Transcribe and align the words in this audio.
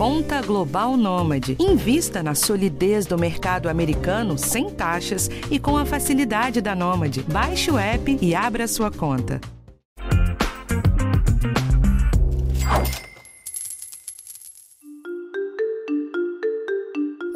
Conta 0.00 0.40
Global 0.40 0.96
Nômade. 0.96 1.58
Invista 1.60 2.22
na 2.22 2.34
solidez 2.34 3.04
do 3.04 3.18
mercado 3.18 3.68
americano 3.68 4.38
sem 4.38 4.70
taxas 4.70 5.28
e 5.50 5.58
com 5.58 5.76
a 5.76 5.84
facilidade 5.84 6.62
da 6.62 6.74
Nômade. 6.74 7.22
Baixe 7.24 7.70
o 7.70 7.76
app 7.76 8.18
e 8.18 8.34
abra 8.34 8.66
sua 8.66 8.90
conta. 8.90 9.38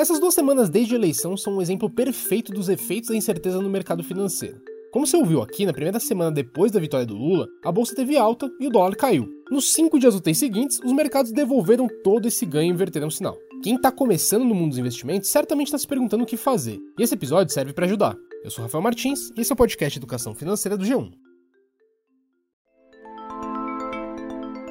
Essas 0.01 0.19
duas 0.19 0.33
semanas 0.33 0.71
desde 0.71 0.95
a 0.95 0.97
eleição 0.97 1.37
são 1.37 1.57
um 1.57 1.61
exemplo 1.61 1.91
perfeito 1.91 2.51
dos 2.51 2.71
efeitos 2.71 3.11
da 3.11 3.17
incerteza 3.17 3.61
no 3.61 3.69
mercado 3.69 4.03
financeiro. 4.03 4.57
Como 4.95 5.09
você 5.09 5.17
ouviu 5.17 5.43
aqui, 5.43 5.67
na 5.67 5.73
primeira 5.73 5.99
semana 5.99 6.31
depois 6.31 6.71
da 6.71 6.79
vitória 6.79 7.05
do 7.05 7.17
Lula, 7.17 7.49
a 7.65 7.73
bolsa 7.73 7.97
teve 7.97 8.17
alta 8.17 8.49
e 8.61 8.69
o 8.69 8.71
dólar 8.71 8.95
caiu. 8.95 9.29
Nos 9.51 9.73
cinco 9.73 9.99
dias 9.99 10.15
úteis 10.15 10.39
seguintes, 10.39 10.79
os 10.85 10.93
mercados 10.93 11.33
devolveram 11.33 11.89
todo 12.05 12.29
esse 12.29 12.47
ganho 12.47 12.71
e 12.71 12.73
inverteram 12.73 13.09
o 13.09 13.11
sinal. 13.11 13.37
Quem 13.61 13.75
está 13.75 13.91
começando 13.91 14.45
no 14.45 14.55
mundo 14.55 14.69
dos 14.69 14.79
investimentos 14.79 15.31
certamente 15.31 15.67
está 15.67 15.79
se 15.79 15.89
perguntando 15.89 16.23
o 16.23 16.27
que 16.27 16.37
fazer, 16.37 16.79
e 16.97 17.03
esse 17.03 17.13
episódio 17.13 17.53
serve 17.53 17.73
para 17.73 17.87
ajudar. 17.87 18.15
Eu 18.45 18.53
sou 18.53 18.63
Rafael 18.63 18.85
Martins 18.85 19.33
e 19.37 19.41
esse 19.41 19.51
é 19.51 19.55
o 19.55 19.57
podcast 19.57 19.99
Educação 19.99 20.33
Financeira 20.33 20.77
do 20.79 20.85
G1. 20.85 21.11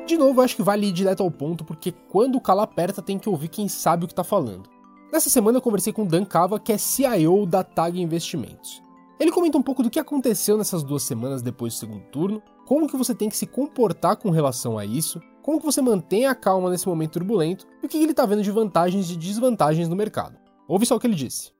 De 0.08 0.18
novo, 0.18 0.40
acho 0.40 0.56
que 0.56 0.64
vale 0.64 0.88
ir 0.88 0.94
direto 0.94 1.22
ao 1.22 1.30
ponto, 1.30 1.66
porque 1.66 1.92
quando 1.92 2.38
o 2.38 2.42
calo 2.42 2.62
aperta 2.62 3.02
tem 3.02 3.20
que 3.20 3.28
ouvir 3.28 3.50
quem 3.50 3.68
sabe 3.68 4.06
o 4.06 4.08
que 4.08 4.14
está 4.14 4.24
falando. 4.24 4.70
Nessa 5.12 5.30
semana 5.30 5.58
eu 5.58 5.62
conversei 5.62 5.92
com 5.92 6.08
Dan 6.08 6.24
Cava, 6.24 6.62
que 6.62 6.72
é 6.72 6.78
CIO 6.78 7.46
da 7.46 7.62
TAG 7.62 8.00
Investimentos. 8.00 8.83
Ele 9.24 9.32
comenta 9.32 9.58
um 9.58 9.64
pouco 9.64 9.82
do 9.82 9.90
que 9.90 10.02
aconteceu 10.02 10.58
nessas 10.58 10.84
duas 10.84 11.02
semanas 11.02 11.42
depois 11.42 11.74
do 11.74 11.80
segundo 11.80 12.04
turno, 12.08 12.44
como 12.66 12.90
que 12.90 12.98
você 12.98 13.16
tem 13.16 13.30
que 13.30 13.38
se 13.38 13.48
comportar 13.48 14.18
com 14.18 14.30
relação 14.30 14.78
a 14.78 14.86
isso, 14.86 15.22
como 15.42 15.62
que 15.62 15.66
você 15.66 15.82
mantém 15.82 16.26
a 16.26 16.36
calma 16.36 16.70
nesse 16.70 16.86
momento 16.90 17.14
turbulento 17.14 17.66
e 17.82 17.86
o 17.86 17.90
que 17.90 17.96
ele 17.96 18.12
está 18.12 18.26
vendo 18.26 18.44
de 18.44 18.52
vantagens 18.52 19.10
e 19.10 19.16
desvantagens 19.16 19.88
no 19.88 19.96
mercado. 19.96 20.38
Ouve 20.68 20.86
só 20.86 20.98
o 20.98 21.00
que 21.00 21.08
ele 21.08 21.16
disse. 21.16 21.54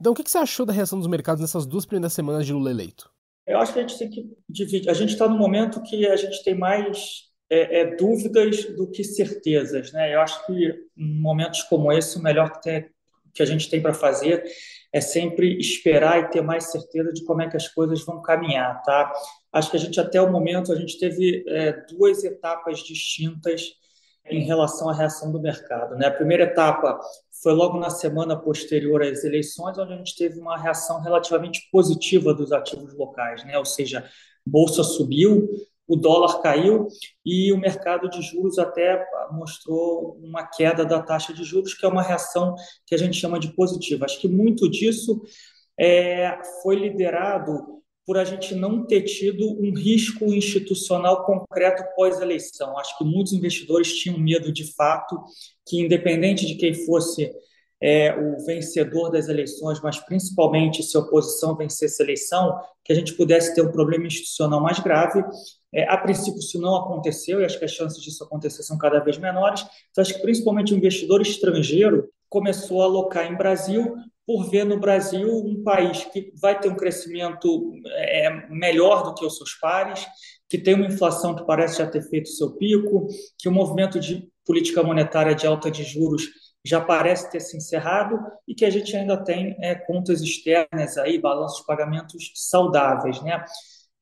Então, 0.00 0.12
o 0.12 0.14
que 0.14 0.22
você 0.22 0.38
achou 0.38 0.64
da 0.64 0.72
reação 0.72 1.00
dos 1.00 1.08
mercados 1.08 1.40
nessas 1.40 1.66
duas 1.66 1.84
primeiras 1.84 2.12
semanas 2.12 2.46
de 2.46 2.52
Lula 2.52 2.70
eleito? 2.70 3.10
Eu 3.44 3.58
acho 3.58 3.72
que 3.72 3.80
a 3.80 3.82
gente 3.82 3.98
tem 3.98 4.10
que 4.10 4.36
dividir. 4.48 4.88
A 4.88 4.94
gente 4.94 5.14
está 5.14 5.28
no 5.28 5.36
momento 5.36 5.82
que 5.82 6.06
a 6.06 6.14
gente 6.14 6.44
tem 6.44 6.56
mais 6.56 7.24
é, 7.50 7.80
é, 7.80 7.96
dúvidas 7.96 8.66
do 8.76 8.88
que 8.88 9.02
certezas. 9.02 9.92
Né? 9.92 10.14
Eu 10.14 10.20
acho 10.20 10.46
que 10.46 10.52
em 10.96 11.20
momentos 11.20 11.64
como 11.64 11.90
esse, 11.90 12.18
o 12.18 12.22
melhor 12.22 12.52
que, 12.52 12.62
tem, 12.62 12.88
que 13.34 13.42
a 13.42 13.46
gente 13.46 13.68
tem 13.68 13.82
para 13.82 13.92
fazer 13.92 14.44
é 14.92 15.00
sempre 15.00 15.58
esperar 15.58 16.20
e 16.20 16.30
ter 16.30 16.40
mais 16.40 16.70
certeza 16.70 17.12
de 17.12 17.24
como 17.24 17.42
é 17.42 17.50
que 17.50 17.56
as 17.56 17.66
coisas 17.66 18.04
vão 18.04 18.22
caminhar, 18.22 18.80
tá? 18.82 19.12
Acho 19.52 19.72
que 19.72 19.76
a 19.76 19.80
gente 19.80 19.98
até 19.98 20.22
o 20.22 20.30
momento 20.30 20.72
a 20.72 20.76
gente 20.76 20.98
teve 21.00 21.44
é, 21.48 21.72
duas 21.90 22.22
etapas 22.22 22.78
distintas 22.78 23.72
em 24.26 24.44
relação 24.44 24.88
à 24.88 24.94
reação 24.94 25.32
do 25.32 25.40
mercado, 25.40 25.96
né? 25.96 26.06
A 26.06 26.12
primeira 26.12 26.44
etapa 26.44 26.98
foi 27.42 27.52
logo 27.52 27.76
na 27.78 27.90
semana 27.90 28.40
posterior 28.40 29.02
às 29.02 29.24
eleições, 29.24 29.76
onde 29.76 29.92
a 29.92 29.96
gente 29.96 30.16
teve 30.16 30.38
uma 30.38 30.56
reação 30.56 31.00
relativamente 31.00 31.68
positiva 31.72 32.32
dos 32.32 32.52
ativos 32.52 32.94
locais, 32.94 33.44
né? 33.44 33.58
Ou 33.58 33.64
seja, 33.64 34.08
bolsa 34.46 34.84
subiu, 34.84 35.48
o 35.86 35.96
dólar 35.96 36.40
caiu 36.40 36.88
e 37.24 37.52
o 37.52 37.58
mercado 37.58 38.08
de 38.08 38.22
juros 38.22 38.58
até 38.58 39.04
mostrou 39.32 40.18
uma 40.22 40.46
queda 40.46 40.84
da 40.84 41.02
taxa 41.02 41.32
de 41.32 41.44
juros, 41.44 41.74
que 41.74 41.84
é 41.84 41.88
uma 41.88 42.02
reação 42.02 42.54
que 42.86 42.94
a 42.94 42.98
gente 42.98 43.18
chama 43.18 43.38
de 43.38 43.54
positiva. 43.54 44.04
Acho 44.04 44.20
que 44.20 44.28
muito 44.28 44.68
disso 44.70 45.22
é, 45.78 46.38
foi 46.62 46.76
liderado 46.76 47.82
por 48.06 48.18
a 48.18 48.24
gente 48.24 48.54
não 48.54 48.86
ter 48.86 49.02
tido 49.02 49.50
um 49.60 49.72
risco 49.74 50.26
institucional 50.26 51.24
concreto 51.24 51.82
pós-eleição. 51.96 52.78
Acho 52.78 52.96
que 52.98 53.04
muitos 53.04 53.32
investidores 53.32 53.94
tinham 53.94 54.18
medo, 54.18 54.52
de 54.52 54.74
fato, 54.74 55.18
que, 55.66 55.80
independente 55.80 56.46
de 56.46 56.56
quem 56.56 56.74
fosse 56.74 57.30
é, 57.82 58.14
o 58.14 58.44
vencedor 58.44 59.10
das 59.10 59.28
eleições, 59.28 59.80
mas 59.82 59.98
principalmente 59.98 60.82
se 60.82 60.96
a 60.96 61.00
oposição 61.00 61.56
vencesse 61.56 62.02
a 62.02 62.04
eleição, 62.04 62.58
que 62.84 62.92
a 62.92 62.96
gente 62.96 63.14
pudesse 63.14 63.54
ter 63.54 63.62
um 63.62 63.72
problema 63.72 64.06
institucional 64.06 64.60
mais 64.60 64.78
grave. 64.78 65.22
É, 65.74 65.88
a 65.88 65.96
princípio, 65.96 66.38
isso 66.38 66.60
não 66.60 66.76
aconteceu 66.76 67.40
e 67.40 67.44
acho 67.44 67.58
que 67.58 67.64
as 67.64 67.72
chances 67.72 68.02
disso 68.02 68.22
acontecer 68.22 68.62
são 68.62 68.78
cada 68.78 69.00
vez 69.00 69.18
menores. 69.18 69.66
Então, 69.90 70.02
acho 70.02 70.14
que 70.14 70.22
principalmente 70.22 70.72
o 70.72 70.76
investidor 70.76 71.20
estrangeiro 71.20 72.08
começou 72.28 72.80
a 72.82 72.84
alocar 72.84 73.30
em 73.30 73.36
Brasil 73.36 73.94
por 74.26 74.48
ver 74.48 74.64
no 74.64 74.78
Brasil 74.78 75.28
um 75.28 75.62
país 75.62 76.04
que 76.04 76.32
vai 76.40 76.58
ter 76.58 76.68
um 76.68 76.76
crescimento 76.76 77.72
é, 77.86 78.48
melhor 78.48 79.02
do 79.02 79.14
que 79.14 79.24
os 79.24 79.36
seus 79.36 79.54
pares, 79.54 80.06
que 80.48 80.58
tem 80.58 80.74
uma 80.74 80.86
inflação 80.86 81.34
que 81.34 81.44
parece 81.44 81.78
já 81.78 81.86
ter 81.86 82.02
feito 82.02 82.28
seu 82.28 82.52
pico, 82.52 83.06
que 83.38 83.48
o 83.48 83.52
movimento 83.52 84.00
de 84.00 84.28
política 84.46 84.82
monetária 84.82 85.34
de 85.34 85.46
alta 85.46 85.70
de 85.70 85.82
juros 85.82 86.22
já 86.64 86.80
parece 86.80 87.30
ter 87.30 87.40
se 87.40 87.56
encerrado 87.56 88.18
e 88.48 88.54
que 88.54 88.64
a 88.64 88.70
gente 88.70 88.96
ainda 88.96 89.22
tem 89.22 89.54
é, 89.60 89.74
contas 89.74 90.22
externas 90.22 90.96
aí, 90.96 91.18
balanços 91.18 91.58
de 91.58 91.66
pagamentos 91.66 92.32
saudáveis, 92.34 93.20
né? 93.22 93.44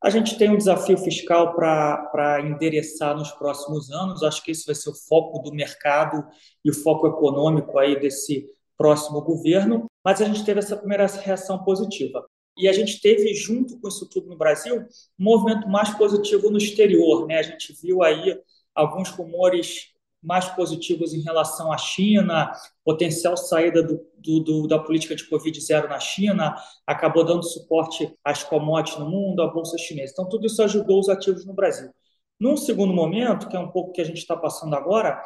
A 0.02 0.10
gente 0.10 0.36
tem 0.36 0.50
um 0.50 0.56
desafio 0.56 0.98
fiscal 0.98 1.54
para 1.54 2.40
endereçar 2.44 3.16
nos 3.16 3.30
próximos 3.30 3.90
anos. 3.92 4.24
Acho 4.24 4.42
que 4.42 4.50
esse 4.50 4.66
vai 4.66 4.74
ser 4.74 4.90
o 4.90 4.94
foco 4.94 5.38
do 5.38 5.54
mercado 5.54 6.26
e 6.64 6.70
o 6.70 6.74
foco 6.74 7.06
econômico 7.06 7.78
aí 7.78 7.98
desse 8.00 8.48
próximo 8.76 9.20
governo. 9.22 9.86
Mas 10.04 10.20
a 10.20 10.24
gente 10.24 10.44
teve 10.44 10.58
essa 10.58 10.76
primeira 10.76 11.06
reação 11.06 11.62
positiva. 11.62 12.26
E 12.58 12.68
a 12.68 12.72
gente 12.72 13.00
teve, 13.00 13.32
junto 13.32 13.78
com 13.80 13.86
isso 13.86 14.08
tudo 14.08 14.28
no 14.28 14.36
Brasil, 14.36 14.80
um 15.18 15.24
movimento 15.24 15.68
mais 15.68 15.90
positivo 15.90 16.50
no 16.50 16.58
exterior. 16.58 17.26
Né? 17.28 17.38
A 17.38 17.42
gente 17.42 17.72
viu 17.80 18.02
aí 18.02 18.36
alguns 18.74 19.08
rumores 19.10 19.91
mais 20.22 20.48
positivos 20.50 21.12
em 21.12 21.20
relação 21.20 21.72
à 21.72 21.76
China, 21.76 22.52
potencial 22.84 23.36
saída 23.36 23.82
do, 23.82 24.00
do, 24.16 24.40
do, 24.40 24.66
da 24.68 24.78
política 24.78 25.16
de 25.16 25.28
Covid 25.28 25.60
zero 25.60 25.88
na 25.88 25.98
China, 25.98 26.54
acabou 26.86 27.24
dando 27.24 27.42
suporte 27.42 28.14
às 28.24 28.44
commodities 28.44 29.00
no 29.00 29.10
mundo, 29.10 29.42
à 29.42 29.48
bolsa 29.48 29.76
chinesa. 29.76 30.12
Então, 30.12 30.28
tudo 30.28 30.46
isso 30.46 30.62
ajudou 30.62 31.00
os 31.00 31.08
ativos 31.08 31.44
no 31.44 31.54
Brasil. 31.54 31.90
Num 32.38 32.56
segundo 32.56 32.92
momento, 32.92 33.48
que 33.48 33.56
é 33.56 33.60
um 33.60 33.70
pouco 33.70 33.92
que 33.92 34.00
a 34.00 34.04
gente 34.04 34.18
está 34.18 34.36
passando 34.36 34.74
agora, 34.74 35.20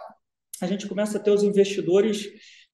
a 0.61 0.67
gente 0.67 0.89
começa 0.89 1.19
a 1.19 1.21
ter 1.21 1.31
os 1.31 1.43
investidores 1.43 2.27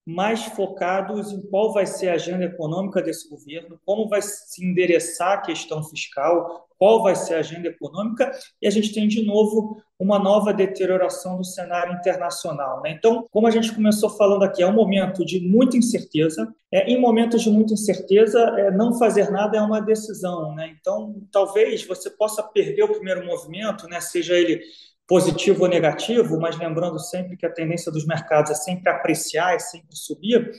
mais 0.05 0.43
focados 0.44 1.31
em 1.32 1.41
qual 1.43 1.72
vai 1.72 1.87
ser 1.87 2.09
a 2.09 2.15
agenda 2.15 2.44
econômica 2.44 3.00
desse 3.00 3.28
governo, 3.28 3.81
como 3.84 4.09
vai 4.09 4.21
se 4.21 4.65
endereçar 4.65 5.38
a 5.38 5.41
questão 5.43 5.82
fiscal, 5.84 6.66
qual 6.77 7.03
vai 7.03 7.15
ser 7.15 7.34
a 7.34 7.38
agenda 7.38 7.69
econômica, 7.69 8.31
e 8.61 8.66
a 8.66 8.71
gente 8.71 8.93
tem 8.93 9.06
de 9.06 9.25
novo 9.25 9.81
uma 10.02 10.18
nova 10.18 10.52
deterioração 10.52 11.36
do 11.36 11.44
cenário 11.44 11.94
internacional. 11.94 12.82
Né? 12.82 12.90
Então, 12.90 13.26
como 13.30 13.46
a 13.46 13.50
gente 13.52 13.72
começou 13.72 14.10
falando 14.10 14.42
aqui, 14.42 14.60
é 14.60 14.66
um 14.66 14.72
momento 14.72 15.24
de 15.24 15.38
muita 15.40 15.76
incerteza. 15.76 16.52
É, 16.72 16.90
em 16.90 17.00
momentos 17.00 17.42
de 17.42 17.50
muita 17.50 17.74
incerteza, 17.74 18.40
é, 18.58 18.70
não 18.72 18.98
fazer 18.98 19.30
nada 19.30 19.56
é 19.56 19.62
uma 19.62 19.80
decisão. 19.80 20.54
Né? 20.56 20.74
Então, 20.80 21.14
talvez 21.30 21.86
você 21.86 22.10
possa 22.10 22.42
perder 22.42 22.82
o 22.82 22.92
primeiro 22.92 23.24
movimento, 23.24 23.86
né? 23.86 24.00
seja 24.00 24.34
ele 24.34 24.60
positivo 25.06 25.62
ou 25.62 25.68
negativo, 25.68 26.38
mas 26.40 26.58
lembrando 26.58 26.98
sempre 26.98 27.36
que 27.36 27.46
a 27.46 27.52
tendência 27.52 27.92
dos 27.92 28.04
mercados 28.04 28.50
é 28.50 28.54
sempre 28.54 28.90
apreciar, 28.90 29.54
é 29.54 29.58
sempre 29.58 29.94
subir, 29.94 30.50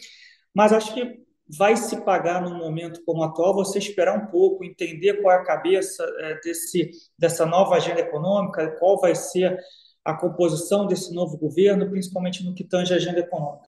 mas 0.53 0.71
acho 0.71 0.93
que 0.93 1.22
vai 1.47 1.75
se 1.75 2.01
pagar 2.03 2.41
num 2.41 2.57
momento 2.57 3.03
como 3.05 3.21
o 3.21 3.23
atual 3.23 3.53
você 3.53 3.77
esperar 3.77 4.17
um 4.17 4.27
pouco, 4.27 4.63
entender 4.63 5.21
qual 5.21 5.35
é 5.35 5.39
a 5.39 5.43
cabeça 5.43 6.03
é, 6.19 6.39
desse, 6.39 6.91
dessa 7.17 7.45
nova 7.45 7.75
agenda 7.75 7.99
econômica, 7.99 8.75
qual 8.79 8.99
vai 8.99 9.15
ser 9.15 9.57
a 10.03 10.13
composição 10.13 10.85
desse 10.87 11.13
novo 11.13 11.37
governo, 11.37 11.89
principalmente 11.89 12.43
no 12.43 12.53
que 12.53 12.63
tange 12.63 12.93
a 12.93 12.97
agenda 12.97 13.19
econômica. 13.19 13.65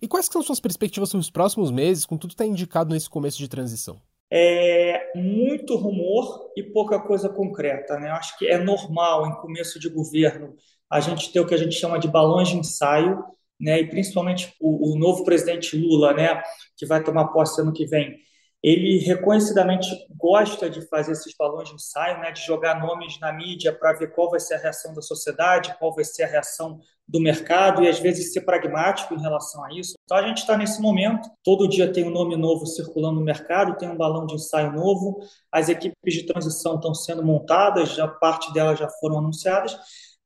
E 0.00 0.06
quais 0.06 0.26
são 0.26 0.42
suas 0.42 0.60
perspectivas 0.60 1.12
nos 1.12 1.30
próximos 1.30 1.70
meses, 1.70 2.06
com 2.06 2.16
tudo 2.16 2.30
que 2.30 2.34
está 2.34 2.46
indicado 2.46 2.94
nesse 2.94 3.10
começo 3.10 3.38
de 3.38 3.48
transição? 3.48 4.00
é 4.30 5.10
muito 5.14 5.76
rumor 5.76 6.50
e 6.56 6.62
pouca 6.62 7.00
coisa 7.00 7.28
concreta. 7.28 7.98
Né? 7.98 8.10
Eu 8.10 8.14
acho 8.14 8.38
que 8.38 8.46
é 8.46 8.58
normal, 8.58 9.26
em 9.26 9.34
começo 9.40 9.78
de 9.78 9.88
governo, 9.88 10.54
a 10.90 11.00
gente 11.00 11.32
ter 11.32 11.40
o 11.40 11.46
que 11.46 11.54
a 11.54 11.58
gente 11.58 11.74
chama 11.74 11.98
de 11.98 12.08
balões 12.08 12.48
de 12.48 12.56
ensaio, 12.56 13.22
né? 13.60 13.80
e 13.80 13.88
principalmente 13.88 14.54
o, 14.60 14.92
o 14.94 14.98
novo 14.98 15.24
presidente 15.24 15.76
Lula, 15.76 16.12
né? 16.12 16.42
que 16.76 16.86
vai 16.86 17.02
tomar 17.02 17.28
posse 17.28 17.60
ano 17.60 17.72
que 17.72 17.86
vem, 17.86 18.18
ele 18.62 18.98
reconhecidamente 18.98 19.88
gosta 20.16 20.68
de 20.68 20.82
fazer 20.88 21.12
esses 21.12 21.32
balões 21.38 21.68
de 21.68 21.76
ensaio, 21.76 22.18
né, 22.18 22.32
de 22.32 22.44
jogar 22.44 22.80
nomes 22.80 23.18
na 23.20 23.32
mídia 23.32 23.72
para 23.72 23.92
ver 23.92 24.12
qual 24.12 24.30
vai 24.30 24.40
ser 24.40 24.54
a 24.54 24.58
reação 24.58 24.92
da 24.94 25.00
sociedade, 25.00 25.76
qual 25.78 25.94
vai 25.94 26.04
ser 26.04 26.24
a 26.24 26.26
reação 26.26 26.80
do 27.06 27.20
mercado 27.20 27.82
e 27.82 27.88
às 27.88 28.00
vezes 28.00 28.32
ser 28.32 28.40
pragmático 28.40 29.14
em 29.14 29.20
relação 29.20 29.64
a 29.64 29.72
isso. 29.72 29.94
Então 30.04 30.16
a 30.16 30.26
gente 30.26 30.38
está 30.38 30.56
nesse 30.56 30.82
momento, 30.82 31.30
todo 31.44 31.68
dia 31.68 31.92
tem 31.92 32.04
um 32.04 32.10
nome 32.10 32.36
novo 32.36 32.66
circulando 32.66 33.20
no 33.20 33.24
mercado, 33.24 33.78
tem 33.78 33.88
um 33.88 33.96
balão 33.96 34.26
de 34.26 34.34
ensaio 34.34 34.72
novo, 34.72 35.20
as 35.52 35.68
equipes 35.68 36.14
de 36.14 36.26
transição 36.26 36.74
estão 36.74 36.92
sendo 36.92 37.24
montadas, 37.24 37.90
já 37.90 38.08
parte 38.08 38.52
delas 38.52 38.78
já 38.78 38.88
foram 39.00 39.18
anunciadas 39.18 39.78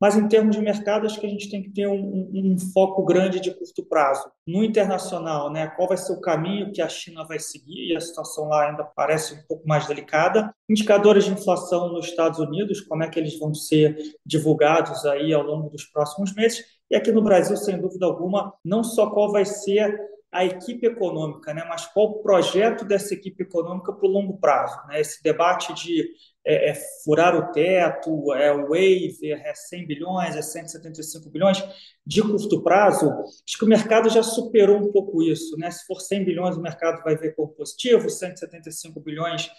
mas 0.02 0.16
em 0.16 0.26
termos 0.26 0.56
de 0.56 0.60
mercado, 0.60 1.06
acho 1.06 1.20
que 1.20 1.26
a 1.26 1.30
gente 1.30 1.48
tem 1.48 1.62
que 1.62 1.70
ter 1.70 1.86
um, 1.86 1.94
um, 1.94 2.30
um, 2.34 2.58
foco 2.58 3.04
grande 3.04 3.38
de 3.38 3.54
curto 3.54 3.84
prazo. 3.84 4.28
No 4.44 4.64
internacional, 4.64 5.48
né, 5.48 5.68
qual 5.76 5.86
vai 5.86 5.96
ser 5.96 6.12
o 6.12 6.20
caminho 6.20 6.72
que 6.72 6.82
a 6.82 6.88
China 6.88 7.24
vai 7.24 7.38
seguir, 7.38 7.92
e 7.92 7.96
a 7.96 8.00
situação 8.00 8.48
lá 8.48 8.68
ainda 8.68 8.82
parece 8.82 9.32
um 9.34 9.42
pouco 9.46 9.64
mais 9.64 9.86
delicada. 9.86 10.52
Indicadores 10.68 11.26
de 11.26 11.30
inflação 11.30 11.92
nos 11.92 12.06
Estados 12.06 12.40
Unidos, 12.40 12.80
como 12.80 13.04
é 13.04 13.08
que 13.08 13.16
eles 13.16 13.38
vão 13.38 13.54
ser 13.54 13.96
divulgados 14.26 15.04
aí 15.04 15.32
ao 15.32 15.44
longo 15.44 15.70
dos 15.70 15.84
próximos 15.84 16.34
meses. 16.34 16.64
E 16.90 16.96
aqui 16.96 17.12
no 17.12 17.22
Brasil, 17.22 17.56
sem 17.56 17.80
dúvida 17.80 18.04
alguma, 18.04 18.52
não 18.64 18.82
só 18.82 19.08
qual 19.08 19.30
vai 19.30 19.44
ser 19.44 19.96
a 20.32 20.44
equipe 20.44 20.86
econômica, 20.86 21.52
né, 21.52 21.62
mas 21.68 21.84
qual 21.86 22.06
o 22.06 22.22
projeto 22.22 22.84
dessa 22.86 23.12
equipe 23.12 23.42
econômica 23.42 23.92
para 23.92 24.08
o 24.08 24.10
longo 24.10 24.38
prazo. 24.38 24.76
Né? 24.88 24.98
Esse 25.00 25.22
debate 25.22 25.74
de 25.74 26.08
é, 26.44 26.70
é 26.70 26.74
furar 27.04 27.36
o 27.36 27.52
teto, 27.52 28.32
é 28.32 28.50
waiver, 28.56 29.42
é 29.44 29.54
100 29.54 29.86
bilhões, 29.86 30.34
é 30.34 30.40
175 30.40 31.28
bilhões, 31.28 31.62
de 32.06 32.22
curto 32.22 32.62
prazo, 32.62 33.10
acho 33.46 33.58
que 33.58 33.64
o 33.64 33.68
mercado 33.68 34.08
já 34.08 34.22
superou 34.22 34.78
um 34.78 34.90
pouco 34.90 35.22
isso. 35.22 35.56
Né? 35.58 35.70
Se 35.70 35.86
for 35.86 36.00
100 36.00 36.24
bilhões, 36.24 36.56
o 36.56 36.62
mercado 36.62 37.02
vai 37.04 37.14
ver 37.14 37.36
como 37.36 37.48
positivo, 37.48 38.08
175 38.08 38.98
bilhões 39.00 39.50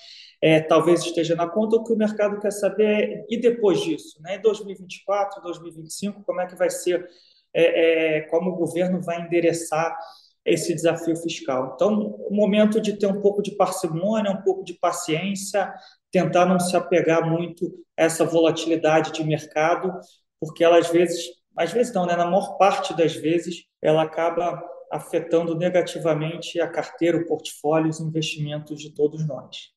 é, 0.43 0.59
talvez 0.59 1.01
esteja 1.05 1.35
na 1.35 1.47
conta. 1.47 1.77
O 1.77 1.83
que 1.85 1.93
o 1.93 1.97
mercado 1.97 2.37
quer 2.41 2.51
saber 2.51 2.85
é, 2.85 3.25
e 3.29 3.39
depois 3.39 3.79
disso? 3.79 4.21
Né? 4.21 4.35
Em 4.35 4.41
2024, 4.41 5.41
2025, 5.41 6.21
como 6.25 6.41
é 6.41 6.47
que 6.47 6.55
vai 6.57 6.69
ser, 6.69 7.07
é, 7.53 8.17
é, 8.17 8.21
como 8.23 8.49
o 8.49 8.55
governo 8.57 9.01
vai 9.01 9.21
endereçar 9.21 9.97
esse 10.45 10.73
desafio 10.73 11.15
fiscal. 11.15 11.73
Então, 11.75 12.15
o 12.27 12.35
momento 12.35 12.81
de 12.81 12.97
ter 12.97 13.07
um 13.07 13.21
pouco 13.21 13.41
de 13.41 13.51
parcimônia, 13.55 14.31
um 14.31 14.41
pouco 14.41 14.63
de 14.63 14.73
paciência, 14.73 15.73
tentar 16.11 16.45
não 16.45 16.59
se 16.59 16.75
apegar 16.75 17.27
muito 17.27 17.67
a 17.97 18.03
essa 18.03 18.25
volatilidade 18.25 19.11
de 19.11 19.23
mercado, 19.23 19.91
porque 20.39 20.63
ela 20.63 20.77
às 20.77 20.89
vezes, 20.89 21.25
às 21.57 21.71
vezes 21.71 21.93
não, 21.93 22.05
né? 22.05 22.15
na 22.15 22.25
maior 22.25 22.57
parte 22.57 22.93
das 22.93 23.13
vezes, 23.13 23.63
ela 23.81 24.03
acaba 24.03 24.61
afetando 24.91 25.55
negativamente 25.55 26.59
a 26.59 26.67
carteira, 26.67 27.17
o 27.17 27.25
portfólio, 27.25 27.89
os 27.89 27.99
investimentos 27.99 28.79
de 28.79 28.93
todos 28.93 29.25
nós. 29.27 29.71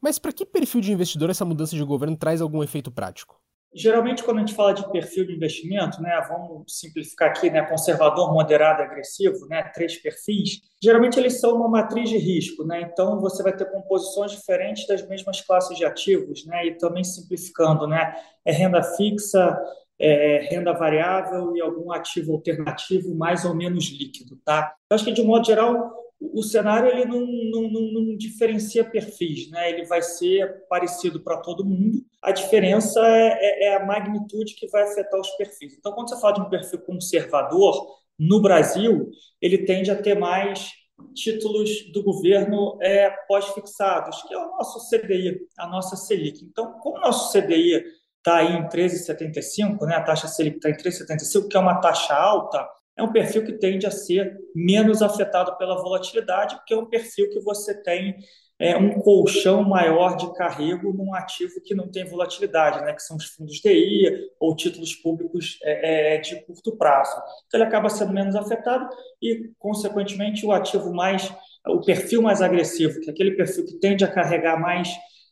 Mas 0.00 0.18
para 0.18 0.32
que 0.32 0.44
perfil 0.44 0.82
de 0.82 0.92
investidor 0.92 1.30
essa 1.30 1.46
mudança 1.46 1.74
de 1.74 1.82
governo 1.82 2.16
traz 2.16 2.42
algum 2.42 2.62
efeito 2.62 2.90
prático? 2.90 3.40
Geralmente, 3.76 4.22
quando 4.22 4.36
a 4.36 4.40
gente 4.40 4.54
fala 4.54 4.72
de 4.72 4.88
perfil 4.92 5.26
de 5.26 5.34
investimento, 5.34 6.00
né, 6.00 6.24
vamos 6.28 6.64
simplificar 6.68 7.30
aqui, 7.30 7.50
né, 7.50 7.62
conservador, 7.62 8.32
moderado 8.32 8.82
agressivo, 8.82 9.46
né, 9.48 9.64
três 9.74 9.96
perfis, 10.00 10.60
geralmente 10.82 11.18
eles 11.18 11.40
são 11.40 11.56
uma 11.56 11.68
matriz 11.68 12.08
de 12.08 12.16
risco, 12.16 12.64
né, 12.64 12.82
então 12.82 13.20
você 13.20 13.42
vai 13.42 13.54
ter 13.54 13.64
composições 13.70 14.30
diferentes 14.30 14.86
das 14.86 15.06
mesmas 15.08 15.40
classes 15.40 15.76
de 15.76 15.84
ativos, 15.84 16.46
né, 16.46 16.66
e 16.66 16.78
também 16.78 17.02
simplificando, 17.02 17.88
né, 17.88 18.14
é 18.44 18.52
renda 18.52 18.80
fixa, 18.80 19.60
é 19.98 20.46
renda 20.50 20.72
variável 20.72 21.56
e 21.56 21.60
algum 21.60 21.92
ativo 21.92 22.32
alternativo 22.32 23.14
mais 23.14 23.44
ou 23.44 23.54
menos 23.54 23.86
líquido, 23.86 24.36
tá? 24.44 24.74
Eu 24.90 24.94
acho 24.94 25.04
que, 25.04 25.12
de 25.12 25.22
um 25.22 25.26
modo 25.26 25.46
geral, 25.46 26.03
o 26.32 26.42
cenário 26.42 26.88
ele 26.88 27.04
não, 27.04 27.20
não, 27.20 27.70
não, 27.70 28.02
não, 28.06 28.16
diferencia 28.16 28.84
perfis, 28.84 29.50
né? 29.50 29.70
ele 29.70 29.84
vai 29.84 30.00
ser 30.00 30.66
parecido 30.68 31.20
para 31.20 31.38
todo 31.38 31.64
mundo. 31.64 32.04
A 32.22 32.32
diferença 32.32 33.00
é, 33.00 33.38
é, 33.40 33.64
é, 33.64 33.76
a 33.76 33.84
magnitude 33.84 34.54
que 34.54 34.68
vai 34.68 34.84
afetar 34.84 35.20
os 35.20 35.30
perfis. 35.30 35.76
Então, 35.78 35.92
quando 35.92 36.08
você 36.08 36.20
fala 36.20 36.34
de 36.34 36.40
um 36.40 36.48
perfil 36.48 36.80
conservador, 36.80 38.04
no 38.18 38.40
Brasil, 38.40 39.10
ele 39.40 39.58
tende 39.58 39.90
a 39.90 40.00
ter 40.00 40.16
mais 40.16 40.70
títulos 41.14 41.92
do 41.92 42.02
governo 42.02 42.78
é, 42.80 43.10
pós-fixados, 43.26 44.22
que 44.22 44.34
é 44.34 44.38
o 44.38 44.50
nosso 44.52 44.88
CDI, 44.88 45.40
a 45.58 45.66
nossa 45.66 45.96
Selic. 45.96 46.44
Então, 46.44 46.78
como 46.78 46.98
o 46.98 47.00
nosso 47.00 47.32
CDI 47.32 47.82
está 48.18 48.42
em 48.42 48.68
13,75, 48.68 49.84
né, 49.86 49.96
a 49.96 50.02
taxa 50.02 50.28
Selic 50.28 50.56
está 50.56 50.70
em 50.70 50.76
13,75, 50.76 51.48
que 51.48 51.56
é 51.56 51.60
uma 51.60 51.80
taxa 51.80 52.14
alta, 52.14 52.66
é 52.96 53.02
um 53.02 53.12
perfil 53.12 53.44
que 53.44 53.52
tende 53.52 53.86
a 53.86 53.90
ser 53.90 54.38
menos 54.54 55.02
afetado 55.02 55.56
pela 55.58 55.80
volatilidade, 55.82 56.56
porque 56.56 56.74
é 56.74 56.76
um 56.76 56.86
perfil 56.86 57.28
que 57.30 57.40
você 57.40 57.82
tem 57.82 58.16
é, 58.58 58.76
um 58.76 59.00
colchão 59.00 59.64
maior 59.64 60.16
de 60.16 60.32
carrego 60.34 60.92
num 60.92 61.12
ativo 61.12 61.60
que 61.64 61.74
não 61.74 61.90
tem 61.90 62.04
volatilidade, 62.04 62.80
né, 62.82 62.92
que 62.92 63.02
são 63.02 63.16
os 63.16 63.26
fundos 63.26 63.60
DI 63.60 64.30
ou 64.38 64.54
títulos 64.54 64.94
públicos 64.94 65.58
é, 65.62 66.14
é, 66.14 66.18
de 66.18 66.40
curto 66.44 66.76
prazo. 66.76 67.16
Então, 67.46 67.60
ele 67.60 67.64
acaba 67.64 67.88
sendo 67.88 68.12
menos 68.12 68.36
afetado 68.36 68.88
e, 69.20 69.50
consequentemente, 69.58 70.46
o 70.46 70.52
ativo 70.52 70.94
mais, 70.94 71.34
o 71.66 71.80
perfil 71.80 72.22
mais 72.22 72.40
agressivo, 72.40 73.00
que 73.00 73.10
é 73.10 73.12
aquele 73.12 73.32
perfil 73.32 73.66
que 73.66 73.74
tende 73.80 74.04
a 74.04 74.08
carregar 74.08 74.60
mais 74.60 74.88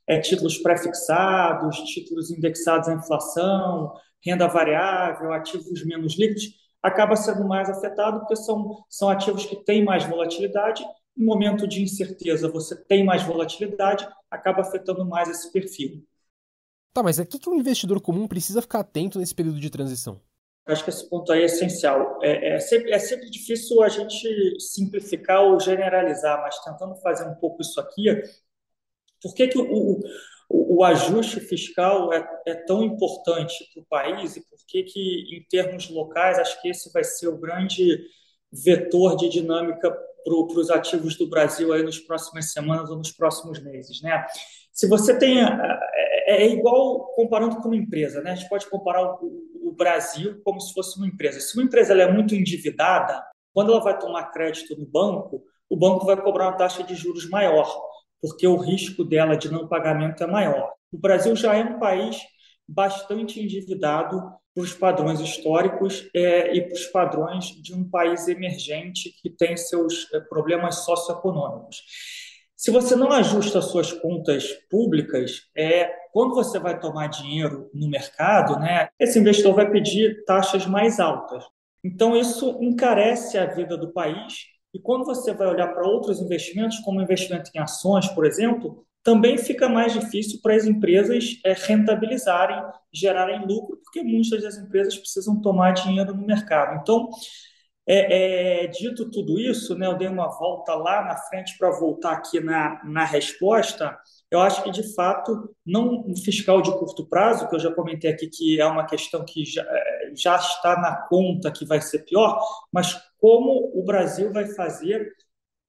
é, 0.09 0.19
títulos 0.19 0.59
pré-fixados, 0.59 1.77
títulos 1.85 2.31
indexados 2.33 2.89
à 2.89 2.95
inflação, 2.95 3.93
renda 4.25 4.49
variável, 4.49 5.33
ativos 5.33 5.85
menos 5.85 6.19
líquidos, 6.19 6.62
acaba 6.83 7.15
sendo 7.15 7.47
mais 7.47 7.71
afetado 7.71 8.21
porque 8.21 8.37
são, 8.37 8.85
são 8.89 9.09
ativos 9.09 9.47
que 9.47 9.57
têm 9.57 9.85
mais 9.85 10.05
volatilidade. 10.05 10.85
No 11.17 11.27
momento 11.27 11.69
de 11.69 11.83
incerteza, 11.83 12.51
você 12.51 12.75
tem 12.75 13.05
mais 13.05 13.23
volatilidade, 13.23 14.09
acaba 14.31 14.63
afetando 14.63 15.05
mais 15.05 15.29
esse 15.29 15.53
perfil. 15.53 16.05
Tá, 16.93 17.03
mas 17.03 17.19
o 17.19 17.25
que, 17.25 17.39
que 17.39 17.49
um 17.49 17.55
investidor 17.55 18.01
comum 18.01 18.27
precisa 18.27 18.61
ficar 18.61 18.81
atento 18.81 19.19
nesse 19.19 19.35
período 19.35 19.61
de 19.61 19.71
transição? 19.71 20.21
Acho 20.67 20.85
que 20.85 20.91
esse 20.91 21.09
ponto 21.09 21.33
aí 21.33 21.43
é 21.43 21.47
essencial. 21.47 22.19
É, 22.23 22.55
é, 22.55 22.61
sempre, 22.61 22.93
é 22.93 22.99
sempre 22.99 23.31
difícil 23.31 23.83
a 23.83 23.89
gente 23.89 24.61
simplificar 24.61 25.43
ou 25.43 25.59
generalizar, 25.59 26.41
mas 26.41 26.59
tentando 26.61 26.95
fazer 26.97 27.25
um 27.25 27.35
pouco 27.35 27.63
isso 27.63 27.81
aqui, 27.81 28.05
por 29.23 29.35
que, 29.35 29.49
que 29.49 29.59
o, 29.59 29.65
o, 29.65 30.01
o 30.53 30.85
ajuste 30.85 31.41
fiscal 31.41 32.13
é, 32.13 32.29
é 32.47 32.55
tão 32.55 32.83
importante 32.83 33.55
para 33.73 33.83
o 33.83 33.87
país 33.87 34.37
e 34.37 34.41
por 34.41 34.59
que, 34.67 34.83
que, 34.83 35.37
em 35.37 35.47
termos 35.49 35.89
locais, 35.89 36.39
acho 36.39 36.61
que 36.61 36.69
esse 36.69 36.93
vai 36.93 37.05
ser 37.05 37.29
o 37.29 37.39
grande 37.39 37.99
vetor 38.53 39.17
de 39.17 39.29
dinâmica 39.29 39.91
para 40.25 40.35
os 40.35 40.71
ativos 40.71 41.17
do 41.17 41.29
Brasil 41.29 41.73
aí 41.73 41.83
nas 41.83 41.99
próximas 41.99 42.53
semanas 42.53 42.91
ou 42.91 42.97
nos 42.97 43.11
próximos 43.11 43.63
meses, 43.63 44.03
né? 44.03 44.25
Se 44.73 44.89
você 44.89 45.19
tem 45.19 45.43
é, 45.43 45.79
é 46.27 46.47
igual 46.49 47.13
comparando 47.15 47.57
com 47.57 47.69
uma 47.69 47.77
empresa, 47.77 48.21
né? 48.21 48.33
A 48.33 48.35
gente 48.35 48.49
pode 48.49 48.69
comparar 48.69 49.03
o, 49.03 49.43
o 49.63 49.73
Brasil 49.73 50.41
como 50.45 50.61
se 50.61 50.73
fosse 50.73 50.97
uma 50.99 51.07
empresa. 51.07 51.41
Se 51.41 51.57
uma 51.57 51.65
empresa 51.65 51.95
é 51.95 52.13
muito 52.13 52.35
endividada, 52.35 53.23
quando 53.53 53.73
ela 53.73 53.83
vai 53.83 53.99
tomar 53.99 54.31
crédito 54.31 54.79
no 54.79 54.87
banco, 54.87 55.43
o 55.69 55.77
banco 55.77 56.05
vai 56.05 56.21
cobrar 56.21 56.49
uma 56.49 56.57
taxa 56.57 56.83
de 56.83 56.95
juros 56.95 57.29
maior 57.29 57.92
porque 58.23 58.47
o 58.47 58.57
risco 58.57 59.03
dela 59.03 59.37
de 59.37 59.51
não 59.51 59.67
pagamento 59.67 60.23
é 60.23 60.27
maior. 60.27 60.73
O 60.93 60.99
Brasil 60.99 61.35
já 61.35 61.57
é 61.57 61.65
um 61.65 61.81
país 61.81 62.17
bastante 62.69 63.41
endividado 63.43 64.23
para 64.55 64.63
os 64.63 64.73
padrões 64.73 65.19
históricos 65.19 66.09
é, 66.15 66.55
e 66.55 66.63
para 66.63 66.75
os 66.75 66.87
padrões 66.87 67.47
de 67.47 67.75
um 67.75 67.89
país 67.89 68.29
emergente 68.29 69.11
que 69.21 69.29
tem 69.29 69.57
seus 69.57 70.09
é, 70.15 70.21
problemas 70.21 70.85
socioeconômicos. 70.85 71.83
Se 72.55 72.71
você 72.71 72.95
não 72.95 73.11
ajusta 73.11 73.61
suas 73.61 73.93
contas 73.93 74.53
públicas, 74.71 75.49
é, 75.57 75.91
quando 76.13 76.35
você 76.35 76.61
vai 76.61 76.79
tomar 76.79 77.09
dinheiro 77.09 77.69
no 77.75 77.91
mercado, 77.91 78.57
né, 78.61 78.89
esse 79.01 79.19
investidor 79.19 79.55
vai 79.55 79.69
pedir 79.69 80.25
taxas 80.25 80.65
mais 80.65 81.01
altas. 81.01 81.43
Então, 81.83 82.17
isso 82.17 82.59
encarece 82.63 83.37
a 83.37 83.47
vida 83.47 83.77
do 83.77 83.93
país 83.93 84.52
e 84.75 84.79
quando 84.79 85.05
você 85.05 85.35
vai 85.35 85.49
olhar 85.49 85.69
para 85.69 85.87
outros 85.87 86.21
investimentos, 86.21 86.79
como 86.79 87.01
investimento 87.03 87.51
em 87.55 87.59
ações, 87.59 88.09
por 88.09 88.25
exemplo, 88.25 88.87
também 89.03 89.37
fica 89.37 89.69
mais 89.69 89.93
difícil 89.93 90.41
para 90.43 90.55
as 90.55 90.65
empresas 90.65 91.39
é, 91.45 91.53
rentabilizarem, 91.53 92.63
gerarem 92.93 93.45
lucro, 93.47 93.79
porque 93.83 94.03
muitas 94.03 94.43
das 94.43 94.57
empresas 94.57 94.97
precisam 94.97 95.41
tomar 95.41 95.73
dinheiro 95.73 96.15
no 96.15 96.25
mercado. 96.27 96.81
Então, 96.81 97.11
é, 97.87 98.65
é, 98.65 98.67
dito 98.69 99.11
tudo 99.11 99.41
isso, 99.41 99.77
né, 99.77 99.87
eu 99.87 99.99
dei 99.99 100.07
uma 100.07 100.29
volta 100.29 100.75
lá 100.75 101.05
na 101.05 101.17
frente 101.17 101.59
para 101.59 101.71
voltar 101.71 102.13
aqui 102.13 102.41
na, 102.41 102.81
na 102.85 103.05
resposta. 103.05 103.99
Eu 104.31 104.41
acho 104.41 104.63
que, 104.63 104.71
de 104.71 104.95
fato, 104.95 105.53
não 105.67 106.05
um 106.07 106.17
fiscal 106.17 106.63
de 106.63 106.71
curto 106.79 107.07
prazo, 107.07 107.49
que 107.49 107.57
eu 107.57 107.61
já 107.61 107.73
comentei 107.75 108.11
aqui 108.11 108.29
que 108.29 108.61
é 108.61 108.67
uma 108.67 108.87
questão 108.87 109.25
que 109.25 109.45
já, 109.45 109.63
é, 109.63 110.13
já 110.15 110.37
está 110.37 110.81
na 110.81 110.95
conta 111.09 111.51
que 111.51 111.67
vai 111.67 111.81
ser 111.81 112.05
pior, 112.05 112.41
mas 112.73 112.97
como 113.23 113.71
o 113.73 113.85
Brasil 113.85 114.33
vai 114.33 114.47
fazer 114.47 115.13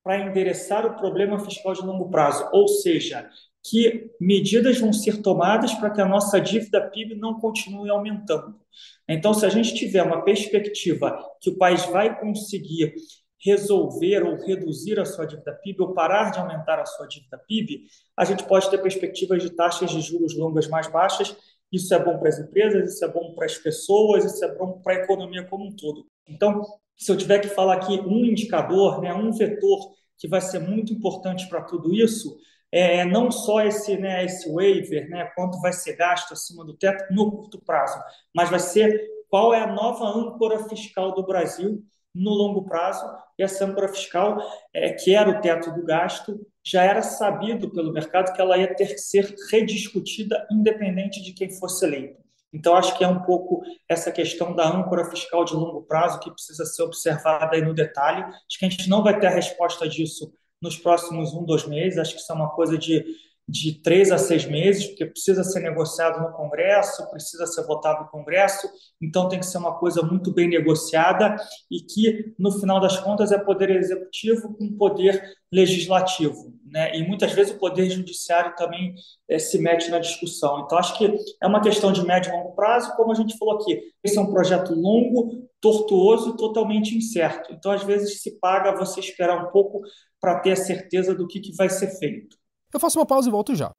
para 0.04 0.18
endereçar 0.18 0.88
o 0.88 0.98
problema 0.98 1.40
fiscal 1.40 1.72
de 1.74 1.86
longo 1.86 2.10
prazo, 2.10 2.50
ou 2.52 2.68
seja, 2.68 3.30
que 3.64 4.10
medidas 4.20 4.80
vão 4.80 4.92
ser 4.92 5.22
tomadas 5.22 5.72
para 5.76 5.92
que 5.92 6.02
a 6.02 6.06
nossa 6.08 6.42
dívida 6.42 6.90
PIB 6.90 7.14
não 7.14 7.40
continue 7.40 7.92
aumentando. 7.92 8.60
Então, 9.08 9.36
se 9.36 9.46
a 9.46 9.50
gente 9.50 9.76
tiver 9.76 10.02
uma 10.02 10.24
perspectiva 10.24 11.16
que 11.40 11.52
o 11.52 11.58
país 11.58 11.86
vai 11.86 12.20
conseguir 12.20 12.96
resolver 13.40 14.24
ou 14.24 14.36
reduzir 14.44 15.00
a 15.00 15.06
sua 15.06 15.26
dívida 15.28 15.54
PIB 15.54 15.84
ou 15.84 15.94
parar 15.94 16.32
de 16.32 16.40
aumentar 16.40 16.80
a 16.80 16.86
sua 16.88 17.06
dívida 17.06 17.38
PIB, 17.38 17.84
a 18.18 18.26
gente 18.26 18.44
pode 18.46 18.68
ter 18.72 18.80
perspectivas 18.80 19.44
de 19.44 19.52
taxas 19.52 19.92
de 19.92 20.02
juros 20.02 20.36
longas 20.36 20.68
mais 20.68 20.88
baixas. 20.88 21.36
Isso 21.72 21.94
é 21.94 22.04
bom 22.04 22.18
para 22.18 22.30
as 22.30 22.40
empresas, 22.40 22.96
isso 22.96 23.06
é 23.06 23.08
bom 23.08 23.36
para 23.36 23.46
as 23.46 23.58
pessoas, 23.60 24.26
isso 24.26 24.44
é 24.44 24.56
bom 24.56 24.82
para 24.82 24.94
a 24.94 25.04
economia 25.04 25.46
como 25.46 25.68
um 25.68 25.76
todo. 25.76 26.08
Então, 26.28 26.64
se 26.98 27.12
eu 27.12 27.18
tiver 27.18 27.40
que 27.40 27.50
falar 27.50 27.76
aqui 27.76 28.00
um 28.02 28.26
indicador, 28.26 29.02
né, 29.02 29.14
um 29.14 29.32
vetor 29.32 29.94
que 30.18 30.28
vai 30.28 30.42
ser 30.42 30.60
muito 30.60 30.94
importante 30.94 31.48
para 31.50 31.62
tudo 31.62 31.94
isso, 31.94 32.38
é 32.72 33.06
não 33.06 33.30
só 33.30 33.62
esse, 33.62 33.98
né, 33.98 34.26
esse 34.26 34.52
waiver, 34.52 35.10
né, 35.10 35.26
quanto 35.36 35.60
vai 35.62 35.74
ser 35.74 35.96
gasto 35.96 36.34
acima 36.34 36.66
do 36.66 36.76
teto 36.76 37.14
no 37.14 37.32
curto 37.32 37.62
prazo, 37.64 38.00
mas 38.34 38.50
vai 38.50 38.60
ser 38.60 39.00
qual 39.30 39.54
é 39.54 39.62
a 39.62 39.72
nova 39.72 40.06
âncora 40.06 40.68
fiscal 40.70 41.14
do 41.14 41.26
Brasil 41.26 41.84
no 42.14 42.32
longo 42.32 42.64
prazo. 42.66 43.04
E 43.38 43.44
essa 43.44 43.66
âncora 43.66 43.88
fiscal, 43.88 44.38
é, 44.74 44.94
que 44.94 45.16
era 45.16 45.30
o 45.30 45.42
teto 45.42 45.72
do 45.72 45.84
gasto, 45.84 46.40
já 46.64 46.84
era 46.84 47.02
sabido 47.02 47.70
pelo 47.72 47.92
mercado 47.92 48.34
que 48.34 48.42
ela 48.42 48.58
ia 48.58 48.74
ter 48.74 48.88
que 48.88 49.00
ser 49.00 49.36
rediscutida 49.52 50.48
independente 50.52 51.22
de 51.22 51.34
quem 51.34 51.50
fosse 51.50 51.86
eleito. 51.86 52.23
Então, 52.54 52.76
acho 52.76 52.96
que 52.98 53.04
é 53.04 53.08
um 53.08 53.24
pouco 53.24 53.64
essa 53.90 54.12
questão 54.12 54.56
da 54.56 54.68
âncora 54.68 55.10
fiscal 55.10 55.44
de 55.44 55.54
longo 55.54 55.82
prazo 55.84 56.20
que 56.20 56.32
precisa 56.32 56.66
ser 56.66 56.84
observada 56.84 57.56
aí 57.56 57.62
no 57.62 57.74
detalhe. 57.74 58.24
Acho 58.24 58.60
que 58.60 58.66
a 58.66 58.70
gente 58.70 58.88
não 58.88 59.04
vai 59.04 59.20
ter 59.20 59.28
a 59.28 59.32
resposta 59.32 59.90
disso 59.90 60.32
nos 60.62 60.78
próximos 60.78 61.34
um, 61.34 61.44
dois 61.44 61.66
meses. 61.68 61.98
Acho 61.98 62.14
que 62.14 62.22
isso 62.22 62.32
é 62.32 62.36
uma 62.36 62.52
coisa 62.52 62.78
de 62.78 63.04
de 63.48 63.82
três 63.82 64.12
a 64.12 64.18
seis 64.18 64.46
meses, 64.46 64.88
porque 64.88 65.06
precisa 65.06 65.44
ser 65.44 65.60
negociado 65.60 66.22
no 66.22 66.32
Congresso, 66.32 67.10
precisa 67.10 67.46
ser 67.46 67.64
votado 67.66 68.04
no 68.04 68.10
Congresso, 68.10 68.68
então 69.02 69.28
tem 69.28 69.40
que 69.40 69.46
ser 69.46 69.58
uma 69.58 69.78
coisa 69.78 70.02
muito 70.02 70.32
bem 70.34 70.48
negociada 70.48 71.36
e 71.70 71.82
que, 71.82 72.34
no 72.40 72.52
final 72.52 72.80
das 72.80 73.00
contas, 73.00 73.32
é 73.32 73.38
poder 73.38 73.70
executivo 73.72 74.54
com 74.56 74.78
poder 74.78 75.22
legislativo. 75.52 76.54
Né? 76.66 76.96
E 76.96 77.08
muitas 77.08 77.32
vezes 77.34 77.54
o 77.54 77.60
poder 77.60 77.88
judiciário 77.90 78.56
também 78.56 78.96
é, 79.30 79.38
se 79.38 79.60
mete 79.60 79.92
na 79.92 80.00
discussão. 80.00 80.62
Então, 80.62 80.78
acho 80.78 80.98
que 80.98 81.06
é 81.42 81.46
uma 81.46 81.62
questão 81.62 81.92
de 81.92 82.04
médio 82.04 82.32
e 82.32 82.36
longo 82.36 82.56
prazo, 82.56 82.96
como 82.96 83.12
a 83.12 83.16
gente 83.16 83.38
falou 83.38 83.56
aqui. 83.56 83.80
Esse 84.04 84.18
é 84.18 84.22
um 84.22 84.32
projeto 84.32 84.74
longo, 84.74 85.48
tortuoso, 85.62 86.36
totalmente 86.36 86.98
incerto. 86.98 87.54
Então, 87.54 87.72
às 87.72 87.84
vezes, 87.84 88.22
se 88.22 88.40
paga 88.40 88.76
você 88.76 89.00
esperar 89.00 89.46
um 89.46 89.52
pouco 89.52 89.82
para 90.20 90.40
ter 90.40 90.54
a 90.54 90.56
certeza 90.56 91.14
do 91.14 91.28
que, 91.28 91.40
que 91.40 91.56
vai 91.56 91.70
ser 91.70 92.00
feito. 92.00 92.36
Eu 92.74 92.80
faço 92.80 93.00
uma 93.00 93.06
pausa 93.06 93.30
e 93.30 93.32
volto 93.32 93.56
já. 93.56 93.72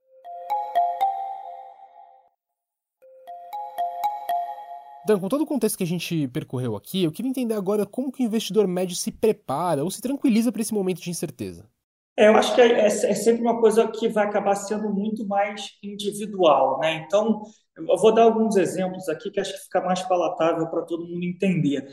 Dan, 5.07 5.21
com 5.21 5.29
todo 5.29 5.43
o 5.43 5.47
contexto 5.47 5.77
que 5.77 5.85
a 5.85 5.87
gente 5.87 6.29
percorreu 6.29 6.77
aqui, 6.77 7.05
eu 7.05 7.13
queria 7.13 7.31
entender 7.31 7.55
agora 7.55 7.85
como 7.85 8.11
que 8.11 8.23
o 8.23 8.25
investidor 8.25 8.67
médio 8.67 8.97
se 8.97 9.11
prepara 9.11 9.85
ou 9.85 9.91
se 9.91 10.01
tranquiliza 10.01 10.51
para 10.51 10.63
esse 10.63 10.73
momento 10.73 11.03
de 11.03 11.11
incerteza. 11.11 11.69
É, 12.17 12.29
eu 12.29 12.37
acho 12.37 12.55
que 12.55 12.61
é, 12.61 12.81
é, 12.81 12.87
é, 12.87 12.89
sempre 12.89 13.43
uma 13.43 13.61
coisa 13.61 13.87
que 13.89 14.09
vai 14.09 14.25
acabar 14.25 14.55
sendo 14.55 14.89
muito 14.89 15.27
mais 15.27 15.73
individual, 15.83 16.79
né? 16.79 17.05
Então, 17.05 17.43
eu 17.77 17.99
vou 17.99 18.15
dar 18.15 18.23
alguns 18.23 18.57
exemplos 18.57 19.09
aqui 19.09 19.31
que 19.31 19.41
acho 19.41 19.53
que 19.53 19.65
fica 19.65 19.83
mais 19.83 20.01
palatável 20.03 20.69
para 20.69 20.83
todo 20.83 21.07
mundo 21.07 21.25
entender. 21.25 21.87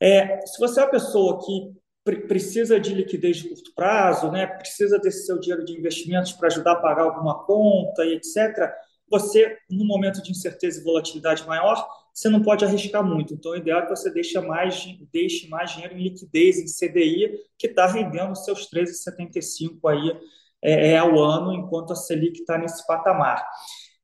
É, 0.00 0.44
se 0.46 0.58
você 0.58 0.80
é 0.80 0.84
uma 0.84 0.90
pessoa 0.90 1.38
que 1.44 1.72
precisa 2.16 2.78
de 2.80 2.94
liquidez 2.94 3.38
de 3.38 3.48
curto 3.48 3.72
prazo, 3.74 4.30
né? 4.30 4.46
precisa 4.46 4.98
desse 4.98 5.26
seu 5.26 5.38
dinheiro 5.38 5.64
de 5.64 5.76
investimentos 5.76 6.32
para 6.32 6.48
ajudar 6.48 6.72
a 6.72 6.76
pagar 6.76 7.02
alguma 7.02 7.44
conta 7.44 8.04
e 8.04 8.14
etc., 8.14 8.72
você, 9.10 9.56
no 9.70 9.86
momento 9.86 10.22
de 10.22 10.30
incerteza 10.30 10.80
e 10.80 10.84
volatilidade 10.84 11.46
maior, 11.46 11.88
você 12.12 12.28
não 12.28 12.42
pode 12.42 12.64
arriscar 12.64 13.02
muito. 13.02 13.32
Então, 13.32 13.52
o 13.52 13.56
ideal 13.56 13.80
é 13.80 13.82
que 13.84 13.90
você 13.90 14.10
deixe 14.10 14.38
mais, 14.40 14.86
deixe 15.12 15.48
mais 15.48 15.70
dinheiro 15.70 15.94
em 15.94 16.02
liquidez, 16.02 16.58
em 16.58 16.66
CDI, 16.66 17.40
que 17.58 17.68
está 17.68 17.86
rendendo 17.86 18.36
seus 18.36 18.68
13,75 18.68 19.78
aí 19.88 20.20
é, 20.62 20.90
é, 20.90 20.98
ao 20.98 21.18
ano, 21.18 21.54
enquanto 21.54 21.92
a 21.92 21.96
Selic 21.96 22.40
está 22.40 22.58
nesse 22.58 22.86
patamar. 22.86 23.46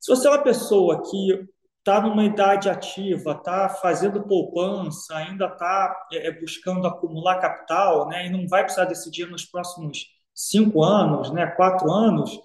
Se 0.01 0.11
você 0.11 0.27
é 0.27 0.31
uma 0.31 0.43
pessoa 0.43 1.03
que 1.03 1.45
está 1.85 2.01
numa 2.01 2.25
idade 2.25 2.71
ativa, 2.71 3.33
está 3.33 3.69
fazendo 3.69 4.23
poupança, 4.23 5.15
ainda 5.15 5.45
está 5.45 6.07
é, 6.11 6.29
é, 6.29 6.41
buscando 6.41 6.87
acumular 6.87 7.41
capital, 7.41 8.09
né, 8.09 8.27
e 8.27 8.31
não 8.31 8.49
vai 8.49 8.63
precisar 8.63 8.87
decidir 8.87 9.27
nos 9.29 9.45
próximos 9.45 10.07
cinco 10.35 10.83
anos, 10.83 11.31
né, 11.31 11.47
quatro 11.49 11.93
anos, 11.93 12.41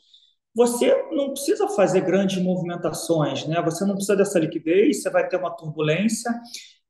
você 0.54 0.94
não 1.14 1.30
precisa 1.30 1.70
fazer 1.70 2.02
grandes 2.02 2.42
movimentações, 2.44 3.46
né? 3.48 3.62
Você 3.62 3.86
não 3.86 3.94
precisa 3.94 4.18
dessa 4.18 4.40
liquidez, 4.40 5.02
você 5.02 5.10
vai 5.10 5.26
ter 5.28 5.38
uma 5.38 5.56
turbulência 5.56 6.30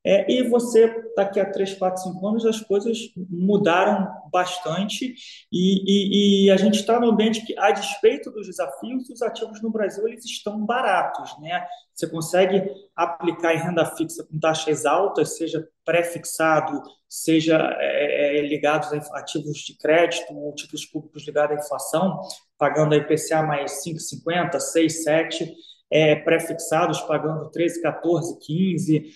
é, 0.05 0.31
e 0.31 0.43
você, 0.47 0.93
daqui 1.15 1.41
a 1.41 1.51
3, 1.51 1.73
4, 1.73 2.03
5 2.03 2.27
anos, 2.27 2.45
as 2.45 2.61
coisas 2.61 2.97
mudaram 3.29 4.07
bastante 4.31 5.13
e, 5.51 5.83
e, 5.85 6.45
e 6.45 6.51
a 6.51 6.55
gente 6.55 6.75
está 6.75 6.99
no 6.99 7.09
ambiente 7.09 7.45
que, 7.45 7.57
a 7.59 7.71
despeito 7.71 8.31
dos 8.31 8.47
desafios, 8.47 9.09
os 9.09 9.21
ativos 9.21 9.61
no 9.61 9.69
Brasil 9.69 10.07
eles 10.07 10.23
estão 10.23 10.65
baratos. 10.65 11.37
Né? 11.41 11.65
Você 11.93 12.07
consegue 12.07 12.71
aplicar 12.95 13.53
em 13.53 13.57
renda 13.57 13.85
fixa 13.85 14.23
com 14.23 14.39
taxas 14.39 14.85
altas, 14.85 15.35
seja 15.35 15.67
pré-fixado, 15.83 16.81
seja 17.07 17.57
é, 17.79 18.37
é 18.37 18.41
ligados 18.41 18.93
a 18.93 19.19
ativos 19.19 19.57
de 19.59 19.77
crédito 19.77 20.33
ou 20.33 20.55
títulos 20.55 20.85
públicos 20.85 21.27
ligados 21.27 21.57
à 21.57 21.59
inflação, 21.59 22.21
pagando 22.57 22.93
a 22.93 22.97
IPCA 22.97 23.43
mais 23.43 23.83
5,50, 23.83 24.59
6, 24.59 25.03
7, 25.03 25.53
é, 25.91 26.15
pré-fixados 26.15 27.01
pagando 27.01 27.49
13, 27.49 27.81
14, 27.81 28.39
15. 28.39 29.11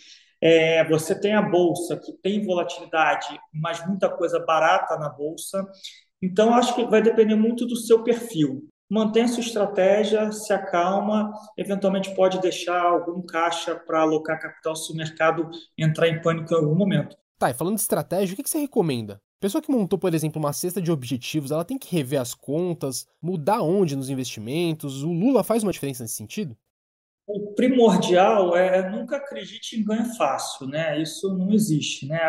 É, 0.46 0.84
você 0.90 1.18
tem 1.18 1.34
a 1.34 1.42
bolsa 1.42 1.96
que 1.96 2.12
tem 2.22 2.46
volatilidade, 2.46 3.40
mas 3.54 3.88
muita 3.88 4.10
coisa 4.10 4.44
barata 4.46 4.98
na 4.98 5.08
bolsa. 5.08 5.66
Então, 6.22 6.54
acho 6.54 6.76
que 6.76 6.86
vai 6.86 7.02
depender 7.02 7.36
muito 7.36 7.66
do 7.66 7.78
seu 7.78 8.04
perfil. 8.04 8.68
Mantenha 8.90 9.30
sua 9.30 9.40
estratégia, 9.40 10.34
se 10.34 10.52
acalma, 10.52 11.32
eventualmente 11.58 12.14
pode 12.14 12.42
deixar 12.42 12.82
algum 12.82 13.22
caixa 13.22 13.74
para 13.74 14.02
alocar 14.02 14.38
capital 14.38 14.76
se 14.76 14.92
o 14.92 14.96
mercado 14.98 15.50
entrar 15.78 16.10
em 16.10 16.22
pânico 16.22 16.54
em 16.54 16.58
algum 16.58 16.76
momento. 16.76 17.16
Tá, 17.40 17.50
e 17.50 17.54
falando 17.54 17.76
de 17.76 17.82
estratégia, 17.82 18.34
o 18.34 18.36
que 18.36 18.50
você 18.50 18.60
recomenda? 18.60 19.22
Pessoa 19.40 19.62
que 19.62 19.72
montou, 19.72 19.98
por 19.98 20.14
exemplo, 20.14 20.40
uma 20.40 20.52
cesta 20.52 20.82
de 20.82 20.92
objetivos, 20.92 21.52
ela 21.52 21.64
tem 21.64 21.78
que 21.78 21.94
rever 21.96 22.20
as 22.20 22.34
contas, 22.34 23.08
mudar 23.22 23.62
onde 23.62 23.96
nos 23.96 24.10
investimentos? 24.10 25.04
O 25.04 25.12
Lula 25.12 25.42
faz 25.42 25.64
uma 25.64 25.72
diferença 25.72 26.04
nesse 26.04 26.16
sentido? 26.16 26.58
O 27.26 27.54
primordial 27.54 28.56
é 28.56 28.90
nunca 28.90 29.18
acredite 29.18 29.80
em 29.80 29.84
ganho 29.84 30.06
fácil, 30.16 30.68
né? 30.68 31.02
Isso 31.02 31.36
não 31.38 31.52
existe, 31.54 32.06
né? 32.06 32.20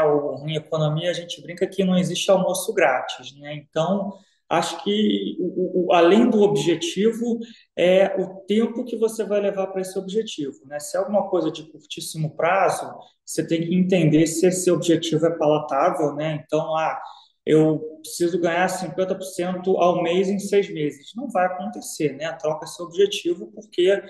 em 0.46 0.54
economia 0.54 1.10
a 1.10 1.14
gente 1.14 1.40
brinca 1.42 1.66
que 1.66 1.84
não 1.84 1.98
existe 1.98 2.30
almoço 2.30 2.72
grátis, 2.72 3.36
né? 3.38 3.54
Então 3.54 4.12
acho 4.48 4.82
que 4.84 5.36
o, 5.40 5.86
o, 5.86 5.92
além 5.92 6.30
do 6.30 6.42
objetivo 6.42 7.40
é 7.76 8.14
o 8.20 8.42
tempo 8.46 8.84
que 8.84 8.96
você 8.96 9.24
vai 9.24 9.40
levar 9.40 9.66
para 9.68 9.80
esse 9.80 9.98
objetivo, 9.98 10.64
né? 10.66 10.78
Se 10.78 10.96
é 10.96 11.00
alguma 11.00 11.28
coisa 11.28 11.50
de 11.50 11.64
curtíssimo 11.64 12.36
prazo, 12.36 12.86
você 13.24 13.46
tem 13.46 13.62
que 13.62 13.74
entender 13.74 14.26
se 14.26 14.46
esse 14.46 14.70
objetivo 14.70 15.26
é 15.26 15.36
palatável, 15.36 16.14
né? 16.14 16.44
Então, 16.46 16.76
ah, 16.76 17.00
eu 17.44 17.80
preciso 18.00 18.40
ganhar 18.40 18.68
50% 18.68 19.76
ao 19.76 20.02
mês 20.02 20.28
em 20.28 20.38
seis 20.38 20.72
meses. 20.72 21.12
Não 21.16 21.28
vai 21.28 21.46
acontecer, 21.46 22.12
né? 22.12 22.32
Troca 22.40 22.64
esse 22.64 22.80
objetivo 22.82 23.50
porque 23.52 24.00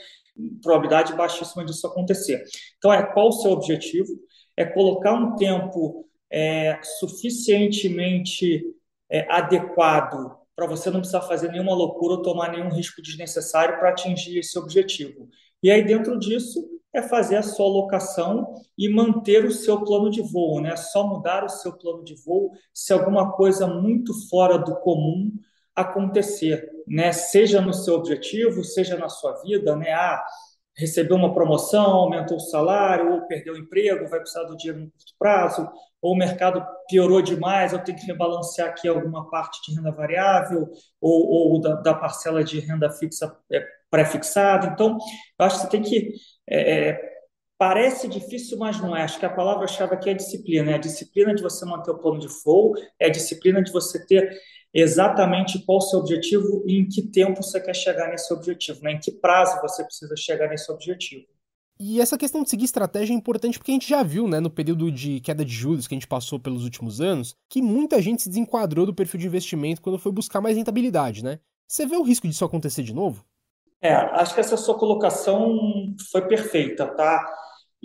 probabilidade 0.62 1.14
baixíssima 1.14 1.64
disso 1.64 1.86
acontecer. 1.86 2.42
Então, 2.76 2.92
é 2.92 3.02
qual 3.02 3.28
o 3.28 3.32
seu 3.32 3.52
objetivo? 3.52 4.12
É 4.56 4.64
colocar 4.64 5.14
um 5.14 5.36
tempo 5.36 6.06
é, 6.30 6.80
suficientemente 6.98 8.62
é, 9.10 9.26
adequado 9.32 10.36
para 10.56 10.66
você 10.66 10.90
não 10.90 11.00
precisar 11.00 11.22
fazer 11.22 11.50
nenhuma 11.50 11.74
loucura 11.74 12.14
ou 12.14 12.22
tomar 12.22 12.52
nenhum 12.52 12.68
risco 12.68 13.02
desnecessário 13.02 13.78
para 13.78 13.90
atingir 13.90 14.38
esse 14.38 14.58
objetivo. 14.58 15.28
E 15.62 15.70
aí, 15.70 15.84
dentro 15.84 16.18
disso, 16.18 16.64
é 16.92 17.02
fazer 17.02 17.36
a 17.36 17.42
sua 17.42 17.66
alocação 17.66 18.54
e 18.78 18.88
manter 18.88 19.44
o 19.44 19.50
seu 19.50 19.82
plano 19.82 20.08
de 20.10 20.22
voo, 20.22 20.60
né? 20.60 20.76
Só 20.76 21.06
mudar 21.06 21.44
o 21.44 21.48
seu 21.48 21.72
plano 21.72 22.04
de 22.04 22.14
voo 22.14 22.52
se 22.72 22.92
alguma 22.92 23.32
coisa 23.32 23.66
muito 23.66 24.12
fora 24.28 24.56
do 24.56 24.76
comum 24.76 25.32
acontecer, 25.74 26.70
né? 26.86 27.12
Seja 27.12 27.60
no 27.60 27.72
seu 27.72 27.94
objetivo, 27.94 28.64
seja 28.64 28.96
na 28.96 29.08
sua 29.08 29.40
vida, 29.42 29.76
né? 29.76 29.92
Ah, 29.92 30.24
recebeu 30.76 31.16
uma 31.16 31.32
promoção, 31.32 31.92
aumentou 31.92 32.36
o 32.36 32.40
salário, 32.40 33.12
ou 33.12 33.26
perdeu 33.26 33.54
o 33.54 33.58
emprego, 33.58 34.08
vai 34.08 34.20
precisar 34.20 34.44
do 34.44 34.56
dinheiro 34.56 34.80
no 34.80 34.90
curto 34.90 35.14
prazo, 35.18 35.68
ou 36.02 36.12
o 36.12 36.16
mercado 36.16 36.64
piorou 36.88 37.22
demais, 37.22 37.72
eu 37.72 37.78
tenho 37.78 37.96
que 37.96 38.06
rebalancear 38.06 38.68
aqui 38.68 38.88
alguma 38.88 39.30
parte 39.30 39.60
de 39.66 39.76
renda 39.76 39.92
variável, 39.92 40.68
ou, 41.00 41.52
ou 41.52 41.60
da, 41.60 41.76
da, 41.76 41.94
parcela 41.94 42.42
de 42.42 42.58
renda 42.60 42.90
fixa 42.90 43.34
é, 43.50 43.64
pré-fixada. 43.90 44.66
Então, 44.66 44.98
eu 45.38 45.46
acho 45.46 45.56
que 45.56 45.62
você 45.62 45.70
tem 45.70 45.82
que. 45.82 46.12
É, 46.48 46.88
é 46.88 47.13
parece 47.64 48.06
difícil, 48.08 48.58
mas 48.58 48.78
não 48.78 48.94
é. 48.94 49.04
Acho 49.04 49.18
que 49.18 49.24
a 49.24 49.30
palavra-chave 49.30 49.94
aqui 49.94 50.10
é 50.10 50.14
disciplina. 50.14 50.72
É 50.72 50.74
a 50.74 50.78
disciplina 50.78 51.34
de 51.34 51.42
você 51.42 51.64
manter 51.64 51.92
o 51.92 51.98
plano 51.98 52.18
de 52.18 52.28
fogo, 52.28 52.74
é 53.00 53.06
a 53.06 53.10
disciplina 53.10 53.62
de 53.62 53.72
você 53.72 54.04
ter 54.04 54.30
exatamente 54.74 55.64
qual 55.64 55.78
o 55.78 55.80
seu 55.80 56.00
objetivo 56.00 56.62
e 56.66 56.78
em 56.78 56.86
que 56.86 57.10
tempo 57.10 57.42
você 57.42 57.58
quer 57.58 57.74
chegar 57.74 58.10
nesse 58.10 58.30
objetivo, 58.34 58.82
né? 58.82 58.92
em 58.92 58.98
que 58.98 59.12
prazo 59.12 59.58
você 59.62 59.82
precisa 59.82 60.14
chegar 60.14 60.50
nesse 60.50 60.70
objetivo. 60.70 61.24
E 61.80 62.02
essa 62.02 62.18
questão 62.18 62.42
de 62.42 62.50
seguir 62.50 62.66
estratégia 62.66 63.14
é 63.14 63.16
importante 63.16 63.58
porque 63.58 63.70
a 63.70 63.74
gente 63.74 63.88
já 63.88 64.02
viu, 64.02 64.28
né, 64.28 64.40
no 64.40 64.50
período 64.50 64.92
de 64.92 65.20
queda 65.20 65.42
de 65.42 65.52
juros 65.52 65.88
que 65.88 65.94
a 65.94 65.96
gente 65.96 66.06
passou 66.06 66.38
pelos 66.38 66.64
últimos 66.64 67.00
anos, 67.00 67.34
que 67.48 67.62
muita 67.62 68.00
gente 68.02 68.22
se 68.22 68.28
desenquadrou 68.28 68.84
do 68.84 68.94
perfil 68.94 69.20
de 69.20 69.26
investimento 69.26 69.80
quando 69.80 69.98
foi 69.98 70.12
buscar 70.12 70.42
mais 70.42 70.56
rentabilidade, 70.56 71.24
né? 71.24 71.40
Você 71.66 71.86
vê 71.86 71.96
o 71.96 72.02
risco 72.02 72.28
disso 72.28 72.44
acontecer 72.44 72.82
de 72.82 72.94
novo? 72.94 73.24
É, 73.80 73.94
acho 73.94 74.34
que 74.34 74.40
essa 74.40 74.56
sua 74.56 74.78
colocação 74.78 75.58
foi 76.12 76.28
perfeita, 76.28 76.86
tá? 76.86 77.26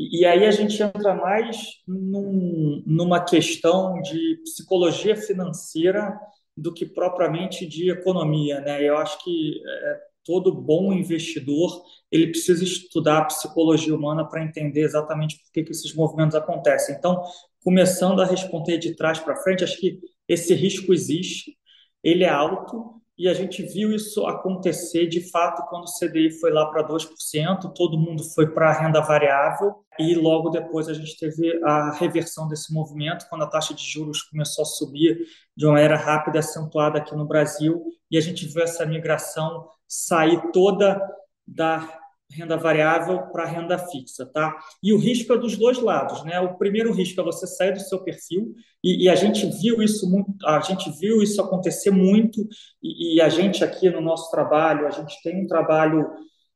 E, 0.02 0.26
aí 0.26 0.46
a 0.46 0.52
gente 0.52 0.82
entra 0.82 1.14
mais 1.14 1.58
num, 1.86 2.82
numa 2.88 3.20
questão 3.20 4.02
de 4.02 4.40
psicologia 4.46 5.14
financeira 5.14 6.18
do 6.56 6.74
que 6.74 6.86
propriamente 6.86 7.68
de 7.68 7.92
economia, 7.92 8.62
né? 8.62 8.82
Eu 8.82 8.98
acho 8.98 9.22
que 9.22 9.62
é, 9.62 10.00
todo 10.24 10.56
bom 10.56 10.94
investidor 10.94 11.84
ele 12.10 12.28
precisa 12.28 12.64
estudar 12.64 13.18
a 13.18 13.26
psicologia 13.26 13.94
humana 13.94 14.26
para 14.26 14.42
entender 14.42 14.84
exatamente 14.84 15.38
por 15.38 15.52
que, 15.52 15.64
que 15.64 15.72
esses 15.72 15.94
movimentos 15.94 16.36
acontecem. 16.36 16.96
Então, 16.96 17.22
começando 17.62 18.22
a 18.22 18.26
responder 18.26 18.78
de 18.78 18.96
trás 18.96 19.20
para 19.20 19.36
frente, 19.36 19.66
acho 19.66 19.78
que 19.78 20.00
esse 20.30 20.54
risco 20.54 20.94
existe, 20.94 21.58
ele 22.02 22.24
é 22.24 22.30
alto 22.30 22.99
e 23.20 23.28
a 23.28 23.34
gente 23.34 23.62
viu 23.64 23.92
isso 23.92 24.26
acontecer 24.26 25.06
de 25.08 25.30
fato 25.30 25.68
quando 25.70 25.84
o 25.84 25.92
CDI 26.00 26.32
foi 26.40 26.52
lá 26.52 26.66
para 26.68 26.88
2%, 26.88 27.74
todo 27.76 28.00
mundo 28.00 28.24
foi 28.24 28.48
para 28.48 28.70
a 28.70 28.82
renda 28.82 29.02
variável 29.02 29.76
e 30.00 30.16
logo 30.16 30.50
depois 30.50 30.88
a 30.88 30.94
gente 30.94 31.18
teve 31.18 31.62
a 31.66 31.92
reversão 31.92 32.48
desse 32.48 32.74
movimento 32.74 33.28
quando 33.30 33.44
a 33.44 33.48
taxa 33.48 33.74
de 33.74 33.84
juros 33.84 34.22
começou 34.22 34.62
a 34.62 34.66
subir 34.66 35.18
de 35.56 35.66
uma 35.66 35.74
maneira 35.74 35.98
rápida 35.98 36.38
e 36.38 36.40
acentuada 36.40 37.00
aqui 37.00 37.14
no 37.14 37.28
Brasil. 37.28 37.84
E 38.10 38.18
a 38.18 38.22
gente 38.22 38.48
viu 38.48 38.64
essa 38.64 38.86
migração 38.86 39.68
sair 39.86 40.42
toda 40.54 40.98
da 41.46 41.99
renda 42.32 42.56
variável 42.56 43.24
para 43.32 43.46
renda 43.46 43.78
fixa, 43.78 44.26
tá? 44.26 44.56
E 44.84 44.94
o 44.94 44.98
risco 44.98 45.34
é 45.34 45.38
dos 45.38 45.58
dois 45.58 45.80
lados, 45.80 46.24
né? 46.24 46.40
O 46.40 46.58
primeiro 46.58 46.94
risco 46.94 47.20
é 47.20 47.24
você 47.24 47.48
sair 47.48 47.74
do 47.74 47.80
seu 47.80 48.04
perfil 48.04 48.54
e, 48.84 49.06
e 49.06 49.10
a 49.10 49.16
gente 49.16 49.46
viu 49.62 49.82
isso 49.82 50.10
muito, 50.10 50.34
a 50.46 50.60
gente 50.60 50.92
viu 51.00 51.22
isso 51.24 51.42
acontecer 51.42 51.92
muito 51.92 52.48
e, 52.82 53.16
e, 53.16 53.22
a 53.22 53.30
gente 53.30 53.64
aqui 53.64 53.90
no 53.90 54.02
nosso 54.02 54.30
trabalho, 54.30 54.86
a 54.86 54.92
gente 54.92 55.22
tem 55.24 55.44
um 55.44 55.48
trabalho 55.48 56.08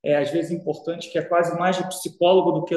é, 0.03 0.18
às 0.18 0.30
vezes 0.30 0.51
importante 0.51 1.10
que 1.12 1.18
é 1.18 1.24
quase 1.24 1.58
mais 1.58 1.77
de 1.77 1.88
psicólogo 1.88 2.51
do 2.51 2.65
que 2.65 2.75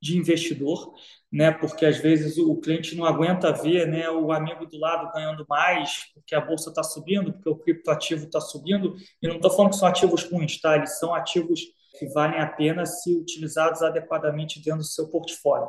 de 0.00 0.18
investidor, 0.18 0.92
né? 1.30 1.52
Porque 1.52 1.86
às 1.86 1.96
vezes 1.96 2.36
o 2.38 2.56
cliente 2.56 2.96
não 2.96 3.04
aguenta 3.04 3.52
ver, 3.52 3.86
né? 3.86 4.10
O 4.10 4.32
amigo 4.32 4.66
do 4.66 4.76
lado 4.78 5.12
ganhando 5.12 5.46
mais 5.48 6.10
porque 6.12 6.34
a 6.34 6.40
bolsa 6.40 6.70
está 6.70 6.82
subindo, 6.82 7.32
porque 7.32 7.48
o 7.48 7.56
criptoativo 7.56 8.24
está 8.24 8.40
subindo. 8.40 8.96
E 9.22 9.28
não 9.28 9.36
estou 9.36 9.50
falando 9.50 9.70
que 9.70 9.76
são 9.76 9.86
ativos 9.86 10.24
ruins, 10.24 10.60
tá? 10.60 10.74
Eles 10.76 10.98
são 10.98 11.14
ativos 11.14 11.60
que 11.98 12.06
valem 12.08 12.40
a 12.40 12.46
pena 12.46 12.86
se 12.86 13.14
utilizados 13.16 13.82
adequadamente 13.82 14.62
dentro 14.62 14.80
do 14.80 14.84
seu 14.84 15.08
portfólio. 15.08 15.68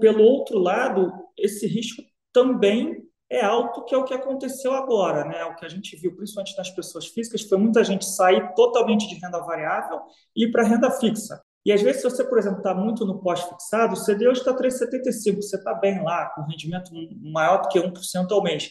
Pelo 0.00 0.22
outro 0.22 0.58
lado, 0.58 1.12
esse 1.36 1.66
risco 1.66 2.02
também 2.32 3.04
é 3.30 3.44
alto, 3.44 3.84
que 3.84 3.94
é 3.94 3.98
o 3.98 4.04
que 4.04 4.14
aconteceu 4.14 4.72
agora, 4.72 5.24
né? 5.24 5.44
O 5.44 5.56
que 5.56 5.64
a 5.64 5.68
gente 5.68 5.96
viu, 5.96 6.14
principalmente 6.14 6.56
nas 6.56 6.70
pessoas 6.70 7.06
físicas, 7.06 7.42
foi 7.42 7.58
muita 7.58 7.82
gente 7.82 8.04
sair 8.04 8.54
totalmente 8.54 9.08
de 9.08 9.14
renda 9.16 9.40
variável 9.40 10.00
e 10.36 10.46
ir 10.46 10.50
para 10.50 10.64
renda 10.64 10.90
fixa. 10.90 11.40
E 11.64 11.72
às 11.72 11.80
vezes, 11.80 12.02
se 12.02 12.10
você, 12.10 12.22
por 12.22 12.38
exemplo, 12.38 12.58
está 12.58 12.74
muito 12.74 13.06
no 13.06 13.20
pós-fixado, 13.20 13.94
o 13.94 13.96
CD 13.96 14.28
hoje 14.28 14.40
está 14.40 14.54
3,75, 14.54 15.36
você 15.36 15.56
está 15.56 15.72
bem 15.74 16.02
lá, 16.02 16.26
com 16.34 16.42
rendimento 16.42 16.90
maior 17.22 17.62
do 17.62 17.68
que 17.68 17.80
1% 17.80 18.30
ao 18.32 18.42
mês. 18.42 18.70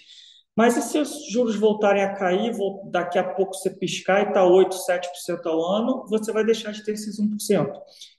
Mas 0.56 0.78
e 0.78 0.82
se 0.82 1.00
os 1.00 1.32
juros 1.32 1.56
voltarem 1.56 2.04
a 2.04 2.14
cair, 2.14 2.54
daqui 2.92 3.18
a 3.18 3.24
pouco 3.24 3.56
você 3.56 3.72
piscar 3.72 4.24
e 4.24 4.28
está 4.28 4.42
8%, 4.44 4.72
7% 4.72 5.46
ao 5.46 5.62
ano, 5.64 6.06
você 6.08 6.32
vai 6.32 6.44
deixar 6.44 6.72
de 6.72 6.84
ter 6.84 6.92
esses 6.92 7.20
1%. 7.20 7.72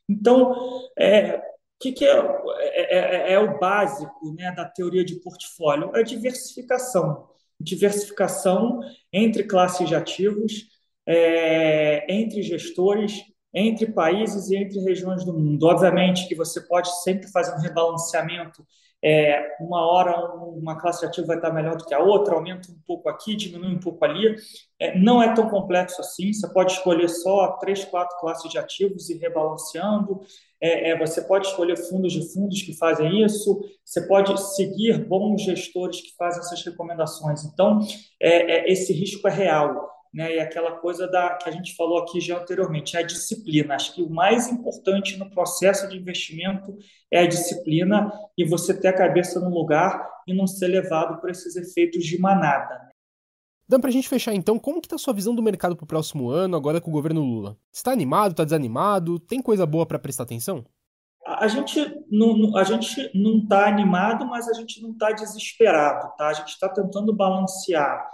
Então, 0.08 0.52
é, 0.98 1.36
o 1.36 1.42
que, 1.80 1.92
que 1.92 2.04
é, 2.04 2.16
é, 2.16 2.98
é, 2.98 3.32
é, 3.34 3.38
o 3.38 3.58
básico 3.58 4.34
né, 4.34 4.52
da 4.52 4.64
teoria 4.64 5.04
de 5.04 5.16
portfólio? 5.20 5.92
É 5.94 6.02
diversificação. 6.02 7.28
Diversificação 7.60 8.80
entre 9.12 9.44
classes 9.44 9.88
de 9.88 9.94
ativos, 9.94 10.66
é, 11.06 12.12
entre 12.12 12.42
gestores, 12.42 13.22
entre 13.54 13.86
países 13.92 14.50
e 14.50 14.56
entre 14.56 14.80
regiões 14.80 15.24
do 15.24 15.32
mundo. 15.32 15.66
Obviamente 15.66 16.26
que 16.26 16.34
você 16.34 16.60
pode 16.60 17.02
sempre 17.02 17.28
fazer 17.30 17.54
um 17.54 17.60
rebalanceamento 17.60 18.66
é, 19.04 19.56
uma 19.60 19.86
hora 19.86 20.34
uma 20.34 20.80
classe 20.80 21.00
de 21.00 21.06
ativo 21.06 21.26
vai 21.26 21.36
estar 21.36 21.52
melhor 21.52 21.76
do 21.76 21.84
que 21.84 21.92
a 21.92 21.98
outra, 21.98 22.34
aumenta 22.34 22.72
um 22.72 22.78
pouco 22.86 23.06
aqui, 23.08 23.36
diminui 23.36 23.74
um 23.74 23.78
pouco 23.78 24.02
ali. 24.02 24.34
É, 24.80 24.98
não 24.98 25.22
é 25.22 25.34
tão 25.34 25.50
complexo 25.50 26.00
assim, 26.00 26.32
você 26.32 26.48
pode 26.48 26.72
escolher 26.72 27.08
só 27.08 27.58
três, 27.58 27.84
quatro 27.84 28.18
classes 28.18 28.50
de 28.50 28.56
ativos 28.56 29.10
e 29.10 29.18
rebalanceando. 29.18 30.20
É, 30.58 30.90
é, 30.90 30.98
você 30.98 31.20
pode 31.20 31.48
escolher 31.48 31.76
fundos 31.76 32.14
de 32.14 32.32
fundos 32.32 32.62
que 32.62 32.72
fazem 32.72 33.22
isso, 33.22 33.60
você 33.84 34.00
pode 34.06 34.40
seguir 34.54 35.06
bons 35.06 35.42
gestores 35.42 36.00
que 36.00 36.16
fazem 36.16 36.40
essas 36.40 36.64
recomendações. 36.64 37.44
Então, 37.44 37.80
é, 38.18 38.52
é, 38.52 38.72
esse 38.72 38.90
risco 38.94 39.28
é 39.28 39.30
real 39.30 39.93
né? 40.14 40.36
E 40.36 40.38
aquela 40.38 40.76
coisa 40.76 41.08
da 41.08 41.34
que 41.34 41.48
a 41.48 41.52
gente 41.52 41.74
falou 41.74 41.98
aqui 41.98 42.20
já 42.20 42.38
anteriormente, 42.38 42.96
é 42.96 43.00
a 43.00 43.02
disciplina. 43.02 43.74
Acho 43.74 43.92
que 43.92 44.02
o 44.02 44.08
mais 44.08 44.48
importante 44.48 45.16
no 45.16 45.28
processo 45.28 45.88
de 45.88 45.98
investimento 45.98 46.78
é 47.10 47.18
a 47.18 47.26
disciplina 47.26 48.12
e 48.38 48.44
você 48.44 48.72
ter 48.72 48.88
a 48.88 48.96
cabeça 48.96 49.40
no 49.40 49.50
lugar 49.50 50.08
e 50.26 50.32
não 50.32 50.46
ser 50.46 50.68
levado 50.68 51.20
por 51.20 51.30
esses 51.30 51.56
efeitos 51.56 52.04
de 52.04 52.18
manada. 52.18 52.74
Né? 52.74 52.90
Dá 53.68 53.78
para 53.78 53.88
a 53.88 53.92
gente 53.92 54.08
fechar 54.08 54.32
então, 54.32 54.56
como 54.56 54.80
que 54.80 54.86
está 54.86 54.94
a 54.94 54.98
sua 54.98 55.12
visão 55.12 55.34
do 55.34 55.42
mercado 55.42 55.74
para 55.74 55.84
o 55.84 55.88
próximo 55.88 56.30
ano, 56.30 56.56
agora 56.56 56.80
com 56.80 56.90
o 56.90 56.94
governo 56.94 57.20
Lula? 57.20 57.58
Está 57.72 57.90
animado, 57.90 58.30
está 58.30 58.44
desanimado? 58.44 59.18
Tem 59.18 59.42
coisa 59.42 59.66
boa 59.66 59.84
para 59.84 59.98
prestar 59.98 60.22
atenção? 60.22 60.64
A 61.26 61.48
gente 61.48 61.80
não 62.10 62.56
a 62.56 62.62
gente 62.62 63.10
não 63.14 63.38
está 63.38 63.66
animado, 63.66 64.26
mas 64.26 64.46
a 64.46 64.52
gente 64.52 64.80
não 64.82 64.90
está 64.90 65.10
desesperado, 65.10 66.14
tá? 66.18 66.28
A 66.28 66.34
gente 66.34 66.48
está 66.48 66.68
tentando 66.68 67.16
balancear 67.16 68.06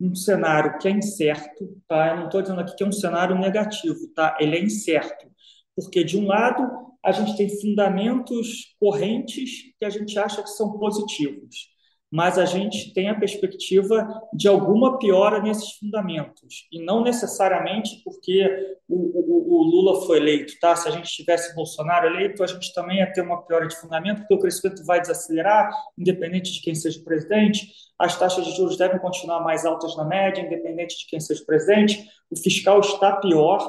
um 0.00 0.14
cenário 0.14 0.78
que 0.78 0.88
é 0.88 0.90
incerto, 0.90 1.80
tá? 1.88 2.08
Eu 2.08 2.16
não 2.16 2.24
estou 2.26 2.42
dizendo 2.42 2.60
aqui 2.60 2.76
que 2.76 2.84
é 2.84 2.86
um 2.86 2.92
cenário 2.92 3.38
negativo, 3.38 4.08
tá? 4.14 4.36
Ele 4.38 4.56
é 4.56 4.62
incerto, 4.62 5.26
porque 5.74 6.04
de 6.04 6.18
um 6.18 6.26
lado 6.26 6.62
a 7.04 7.12
gente 7.12 7.36
tem 7.36 7.48
fundamentos 7.60 8.74
correntes 8.80 9.72
que 9.78 9.84
a 9.84 9.90
gente 9.90 10.18
acha 10.18 10.42
que 10.42 10.50
são 10.50 10.78
positivos 10.78 11.75
mas 12.10 12.38
a 12.38 12.44
gente 12.44 12.92
tem 12.92 13.08
a 13.08 13.18
perspectiva 13.18 14.06
de 14.32 14.46
alguma 14.46 14.98
piora 14.98 15.40
nesses 15.40 15.72
fundamentos, 15.72 16.66
e 16.72 16.82
não 16.82 17.02
necessariamente 17.02 18.00
porque 18.04 18.76
o, 18.88 18.96
o, 18.96 19.60
o, 19.60 19.62
Lula 19.64 20.06
foi 20.06 20.18
eleito, 20.18 20.54
tá? 20.60 20.76
Se 20.76 20.88
a 20.88 20.92
gente 20.92 21.10
tivesse 21.10 21.54
Bolsonaro 21.54 22.06
eleito, 22.06 22.42
a 22.42 22.46
gente 22.46 22.72
também 22.72 22.98
ia 22.98 23.12
ter 23.12 23.22
uma 23.22 23.42
piora 23.42 23.66
de 23.66 23.76
fundamento, 23.76 24.20
porque 24.20 24.34
o 24.34 24.38
crescimento 24.38 24.84
vai 24.84 25.00
desacelerar, 25.00 25.70
independente 25.98 26.52
de 26.52 26.60
quem 26.60 26.74
seja 26.74 27.00
o 27.00 27.04
presidente, 27.04 27.72
as 27.98 28.16
taxas 28.16 28.46
de 28.46 28.56
juros 28.56 28.76
devem 28.76 28.98
continuar 29.00 29.40
mais 29.40 29.64
altas 29.66 29.96
na 29.96 30.04
média, 30.04 30.42
independente 30.42 30.98
de 30.98 31.06
quem 31.06 31.18
seja 31.18 31.42
o 31.42 31.46
presidente, 31.46 32.06
o 32.30 32.36
fiscal 32.36 32.80
está 32.80 33.16
pior, 33.16 33.68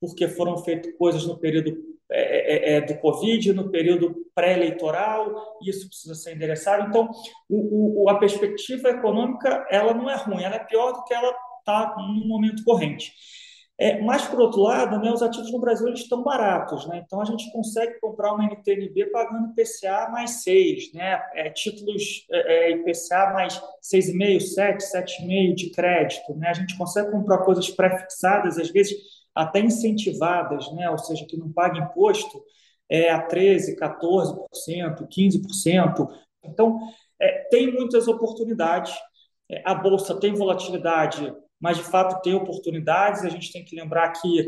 porque 0.00 0.28
foram 0.28 0.58
feitas 0.58 0.92
coisas 0.96 1.26
no 1.26 1.38
período 1.38 1.87
é, 2.10 2.72
é, 2.72 2.76
é, 2.76 2.80
do 2.80 2.96
Covid, 2.98 3.52
no 3.52 3.70
período 3.70 4.14
pré-eleitoral, 4.34 5.58
isso 5.62 5.88
precisa 5.88 6.14
ser 6.14 6.34
endereçado. 6.34 6.88
Então, 6.88 7.10
o, 7.48 8.04
o, 8.04 8.08
a 8.08 8.18
perspectiva 8.18 8.88
econômica 8.88 9.66
ela 9.70 9.92
não 9.92 10.08
é 10.08 10.16
ruim, 10.16 10.42
ela 10.42 10.56
é 10.56 10.64
pior 10.64 10.92
do 10.92 11.04
que 11.04 11.12
ela 11.12 11.34
está 11.58 11.94
no 11.98 12.26
momento 12.26 12.64
corrente. 12.64 13.12
É, 13.80 14.00
mas, 14.00 14.26
por 14.26 14.40
outro 14.40 14.60
lado, 14.60 14.98
né, 14.98 15.12
os 15.12 15.22
ativos 15.22 15.52
no 15.52 15.60
Brasil 15.60 15.86
eles 15.86 16.00
estão 16.00 16.20
baratos. 16.24 16.84
Né? 16.88 17.00
Então, 17.06 17.20
a 17.20 17.24
gente 17.24 17.48
consegue 17.52 18.00
comprar 18.00 18.32
uma 18.32 18.44
NTNB 18.44 19.06
pagando 19.12 19.50
IPCA 19.50 20.08
mais 20.10 20.42
6, 20.42 20.94
né? 20.94 21.22
É, 21.34 21.48
títulos 21.50 22.26
é, 22.28 22.70
é 22.70 22.70
IPCA 22.72 23.32
mais 23.32 23.62
6,5, 23.80 24.40
7, 24.40 24.84
7,5 24.84 25.54
de 25.54 25.70
crédito. 25.70 26.34
Né? 26.34 26.48
A 26.48 26.54
gente 26.54 26.76
consegue 26.76 27.12
comprar 27.12 27.38
coisas 27.38 27.70
pré-fixadas, 27.70 28.58
às 28.58 28.68
vezes 28.68 28.96
até 29.38 29.60
incentivadas, 29.60 30.70
né? 30.72 30.90
ou 30.90 30.98
seja, 30.98 31.24
que 31.24 31.36
não 31.36 31.52
paga 31.52 31.78
imposto, 31.78 32.42
é, 32.90 33.08
a 33.08 33.24
13%, 33.24 33.76
14%, 33.78 35.06
15%. 35.08 36.08
Então, 36.44 36.80
é, 37.20 37.46
tem 37.48 37.72
muitas 37.72 38.08
oportunidades. 38.08 38.92
É, 39.48 39.62
a 39.64 39.74
Bolsa 39.74 40.18
tem 40.18 40.34
volatilidade, 40.34 41.32
mas, 41.60 41.76
de 41.76 41.84
fato, 41.84 42.20
tem 42.20 42.34
oportunidades. 42.34 43.24
A 43.24 43.28
gente 43.28 43.52
tem 43.52 43.64
que 43.64 43.76
lembrar 43.76 44.10
que, 44.10 44.40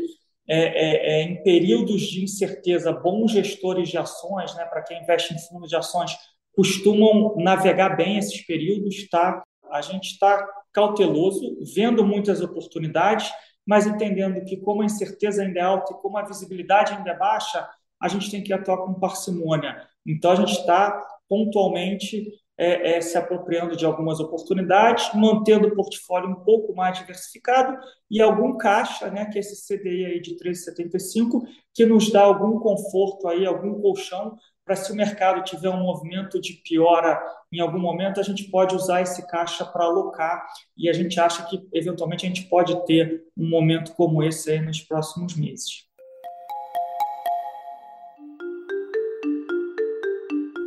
é, 0.45 0.57
é, 0.57 1.21
é 1.21 1.23
em 1.23 1.41
períodos 1.41 2.01
de 2.01 2.25
incerteza, 2.25 2.91
bons 2.91 3.31
gestores 3.31 3.87
de 3.87 3.97
ações, 3.97 4.53
né, 4.55 4.65
para 4.65 4.83
quem 4.83 5.01
investe 5.01 5.33
em 5.33 5.39
fundos 5.39 5.69
de 5.69 5.75
ações, 5.77 6.11
costumam 6.53 7.37
navegar 7.37 7.95
bem 7.95 8.17
esses 8.17 8.45
períodos. 8.45 9.07
Tá? 9.07 9.41
A 9.71 9.79
gente 9.79 10.11
está 10.11 10.45
cauteloso, 10.73 11.57
vendo 11.73 12.05
muitas 12.05 12.41
oportunidades, 12.41 13.31
mas 13.65 13.85
entendendo 13.85 14.43
que, 14.43 14.57
como 14.57 14.81
a 14.81 14.85
incerteza 14.85 15.43
ainda 15.43 15.59
é 15.59 15.63
alta 15.63 15.93
e 15.93 16.01
como 16.01 16.17
a 16.17 16.25
visibilidade 16.25 16.93
ainda 16.93 17.11
é 17.11 17.17
baixa, 17.17 17.67
a 18.01 18.07
gente 18.07 18.31
tem 18.31 18.43
que 18.43 18.51
atuar 18.51 18.77
com 18.77 18.93
parcimônia. 18.93 19.87
Então, 20.05 20.31
a 20.31 20.35
gente 20.35 20.53
está 20.53 21.01
pontualmente 21.29 22.27
é, 22.57 22.97
é, 22.97 23.01
se 23.01 23.17
apropriando 23.17 23.75
de 23.75 23.85
algumas 23.85 24.19
oportunidades, 24.19 25.11
mantendo 25.15 25.67
o 25.67 25.75
portfólio 25.75 26.29
um 26.29 26.43
pouco 26.43 26.75
mais 26.75 26.99
diversificado 26.99 27.75
e 28.09 28.21
algum 28.21 28.55
caixa, 28.57 29.09
né, 29.09 29.25
que 29.25 29.37
é 29.37 29.41
esse 29.41 29.65
CDI 29.65 30.05
aí 30.05 30.21
de 30.21 30.37
3,75, 30.37 31.41
que 31.73 31.85
nos 31.85 32.11
dá 32.11 32.21
algum 32.21 32.59
conforto 32.59 33.27
aí, 33.27 33.45
algum 33.47 33.81
colchão 33.81 34.37
para 34.71 34.77
se 34.77 34.89
o 34.89 34.95
mercado 34.95 35.43
tiver 35.43 35.69
um 35.69 35.83
movimento 35.83 36.39
de 36.39 36.53
piora 36.53 37.21
em 37.51 37.59
algum 37.59 37.77
momento, 37.77 38.21
a 38.21 38.23
gente 38.23 38.45
pode 38.45 38.73
usar 38.73 39.01
esse 39.01 39.27
caixa 39.27 39.65
para 39.65 39.83
alocar 39.83 40.47
e 40.77 40.89
a 40.89 40.93
gente 40.93 41.19
acha 41.19 41.43
que, 41.43 41.67
eventualmente, 41.73 42.25
a 42.25 42.29
gente 42.29 42.43
pode 42.43 42.85
ter 42.85 43.21
um 43.35 43.49
momento 43.49 43.91
como 43.95 44.23
esse 44.23 44.61
nos 44.61 44.79
próximos 44.79 45.35
meses. 45.35 45.90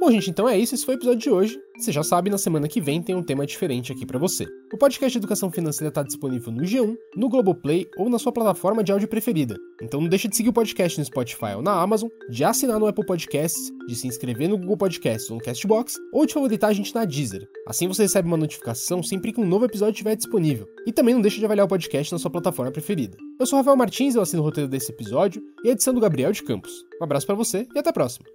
Bom, 0.04 0.10
gente, 0.10 0.28
então 0.28 0.46
é 0.46 0.58
isso. 0.58 0.74
Esse 0.74 0.84
foi 0.84 0.96
o 0.96 0.98
episódio 0.98 1.18
de 1.18 1.30
hoje. 1.30 1.58
Você 1.78 1.90
já 1.90 2.02
sabe, 2.02 2.28
na 2.28 2.36
semana 2.36 2.68
que 2.68 2.78
vem 2.78 3.00
tem 3.00 3.14
um 3.14 3.22
tema 3.22 3.46
diferente 3.46 3.90
aqui 3.90 4.04
para 4.04 4.18
você. 4.18 4.46
O 4.70 4.76
podcast 4.76 5.10
de 5.12 5.16
Educação 5.16 5.50
Financeira 5.50 5.88
está 5.88 6.02
disponível 6.02 6.52
no 6.52 6.60
G1, 6.60 6.94
no 7.16 7.26
Globoplay 7.26 7.88
ou 7.96 8.10
na 8.10 8.18
sua 8.18 8.30
plataforma 8.30 8.84
de 8.84 8.92
áudio 8.92 9.08
preferida. 9.08 9.56
Então 9.80 10.02
não 10.02 10.08
deixe 10.10 10.28
de 10.28 10.36
seguir 10.36 10.50
o 10.50 10.52
podcast 10.52 10.98
no 10.98 11.06
Spotify 11.06 11.54
ou 11.56 11.62
na 11.62 11.80
Amazon, 11.80 12.10
de 12.28 12.44
assinar 12.44 12.78
no 12.78 12.86
Apple 12.86 13.06
Podcasts, 13.06 13.72
de 13.88 13.96
se 13.96 14.06
inscrever 14.06 14.46
no 14.46 14.58
Google 14.58 14.76
Podcasts 14.76 15.30
ou 15.30 15.38
no 15.38 15.42
Castbox, 15.42 15.94
ou 16.12 16.26
de 16.26 16.34
favoritar 16.34 16.68
a 16.68 16.74
gente 16.74 16.94
na 16.94 17.06
Deezer. 17.06 17.48
Assim 17.66 17.88
você 17.88 18.02
recebe 18.02 18.28
uma 18.28 18.36
notificação 18.36 19.02
sempre 19.02 19.32
que 19.32 19.40
um 19.40 19.46
novo 19.46 19.64
episódio 19.64 19.92
estiver 19.92 20.16
disponível. 20.16 20.66
E 20.86 20.92
também 20.92 21.14
não 21.14 21.22
deixe 21.22 21.38
de 21.38 21.46
avaliar 21.46 21.64
o 21.64 21.68
podcast 21.68 22.12
na 22.12 22.18
sua 22.18 22.30
plataforma 22.30 22.70
preferida. 22.70 23.16
Eu 23.40 23.46
sou 23.46 23.56
Rafael 23.56 23.76
Martins, 23.78 24.14
eu 24.14 24.20
assino 24.20 24.42
o 24.42 24.44
roteiro 24.44 24.68
desse 24.68 24.92
episódio 24.92 25.42
e 25.64 25.70
a 25.70 25.72
edição 25.72 25.94
do 25.94 26.00
Gabriel 26.00 26.30
de 26.30 26.42
Campos. 26.42 26.84
Um 27.00 27.04
abraço 27.04 27.24
para 27.24 27.34
você 27.34 27.66
e 27.74 27.78
até 27.78 27.88
a 27.88 27.92
próxima. 27.94 28.33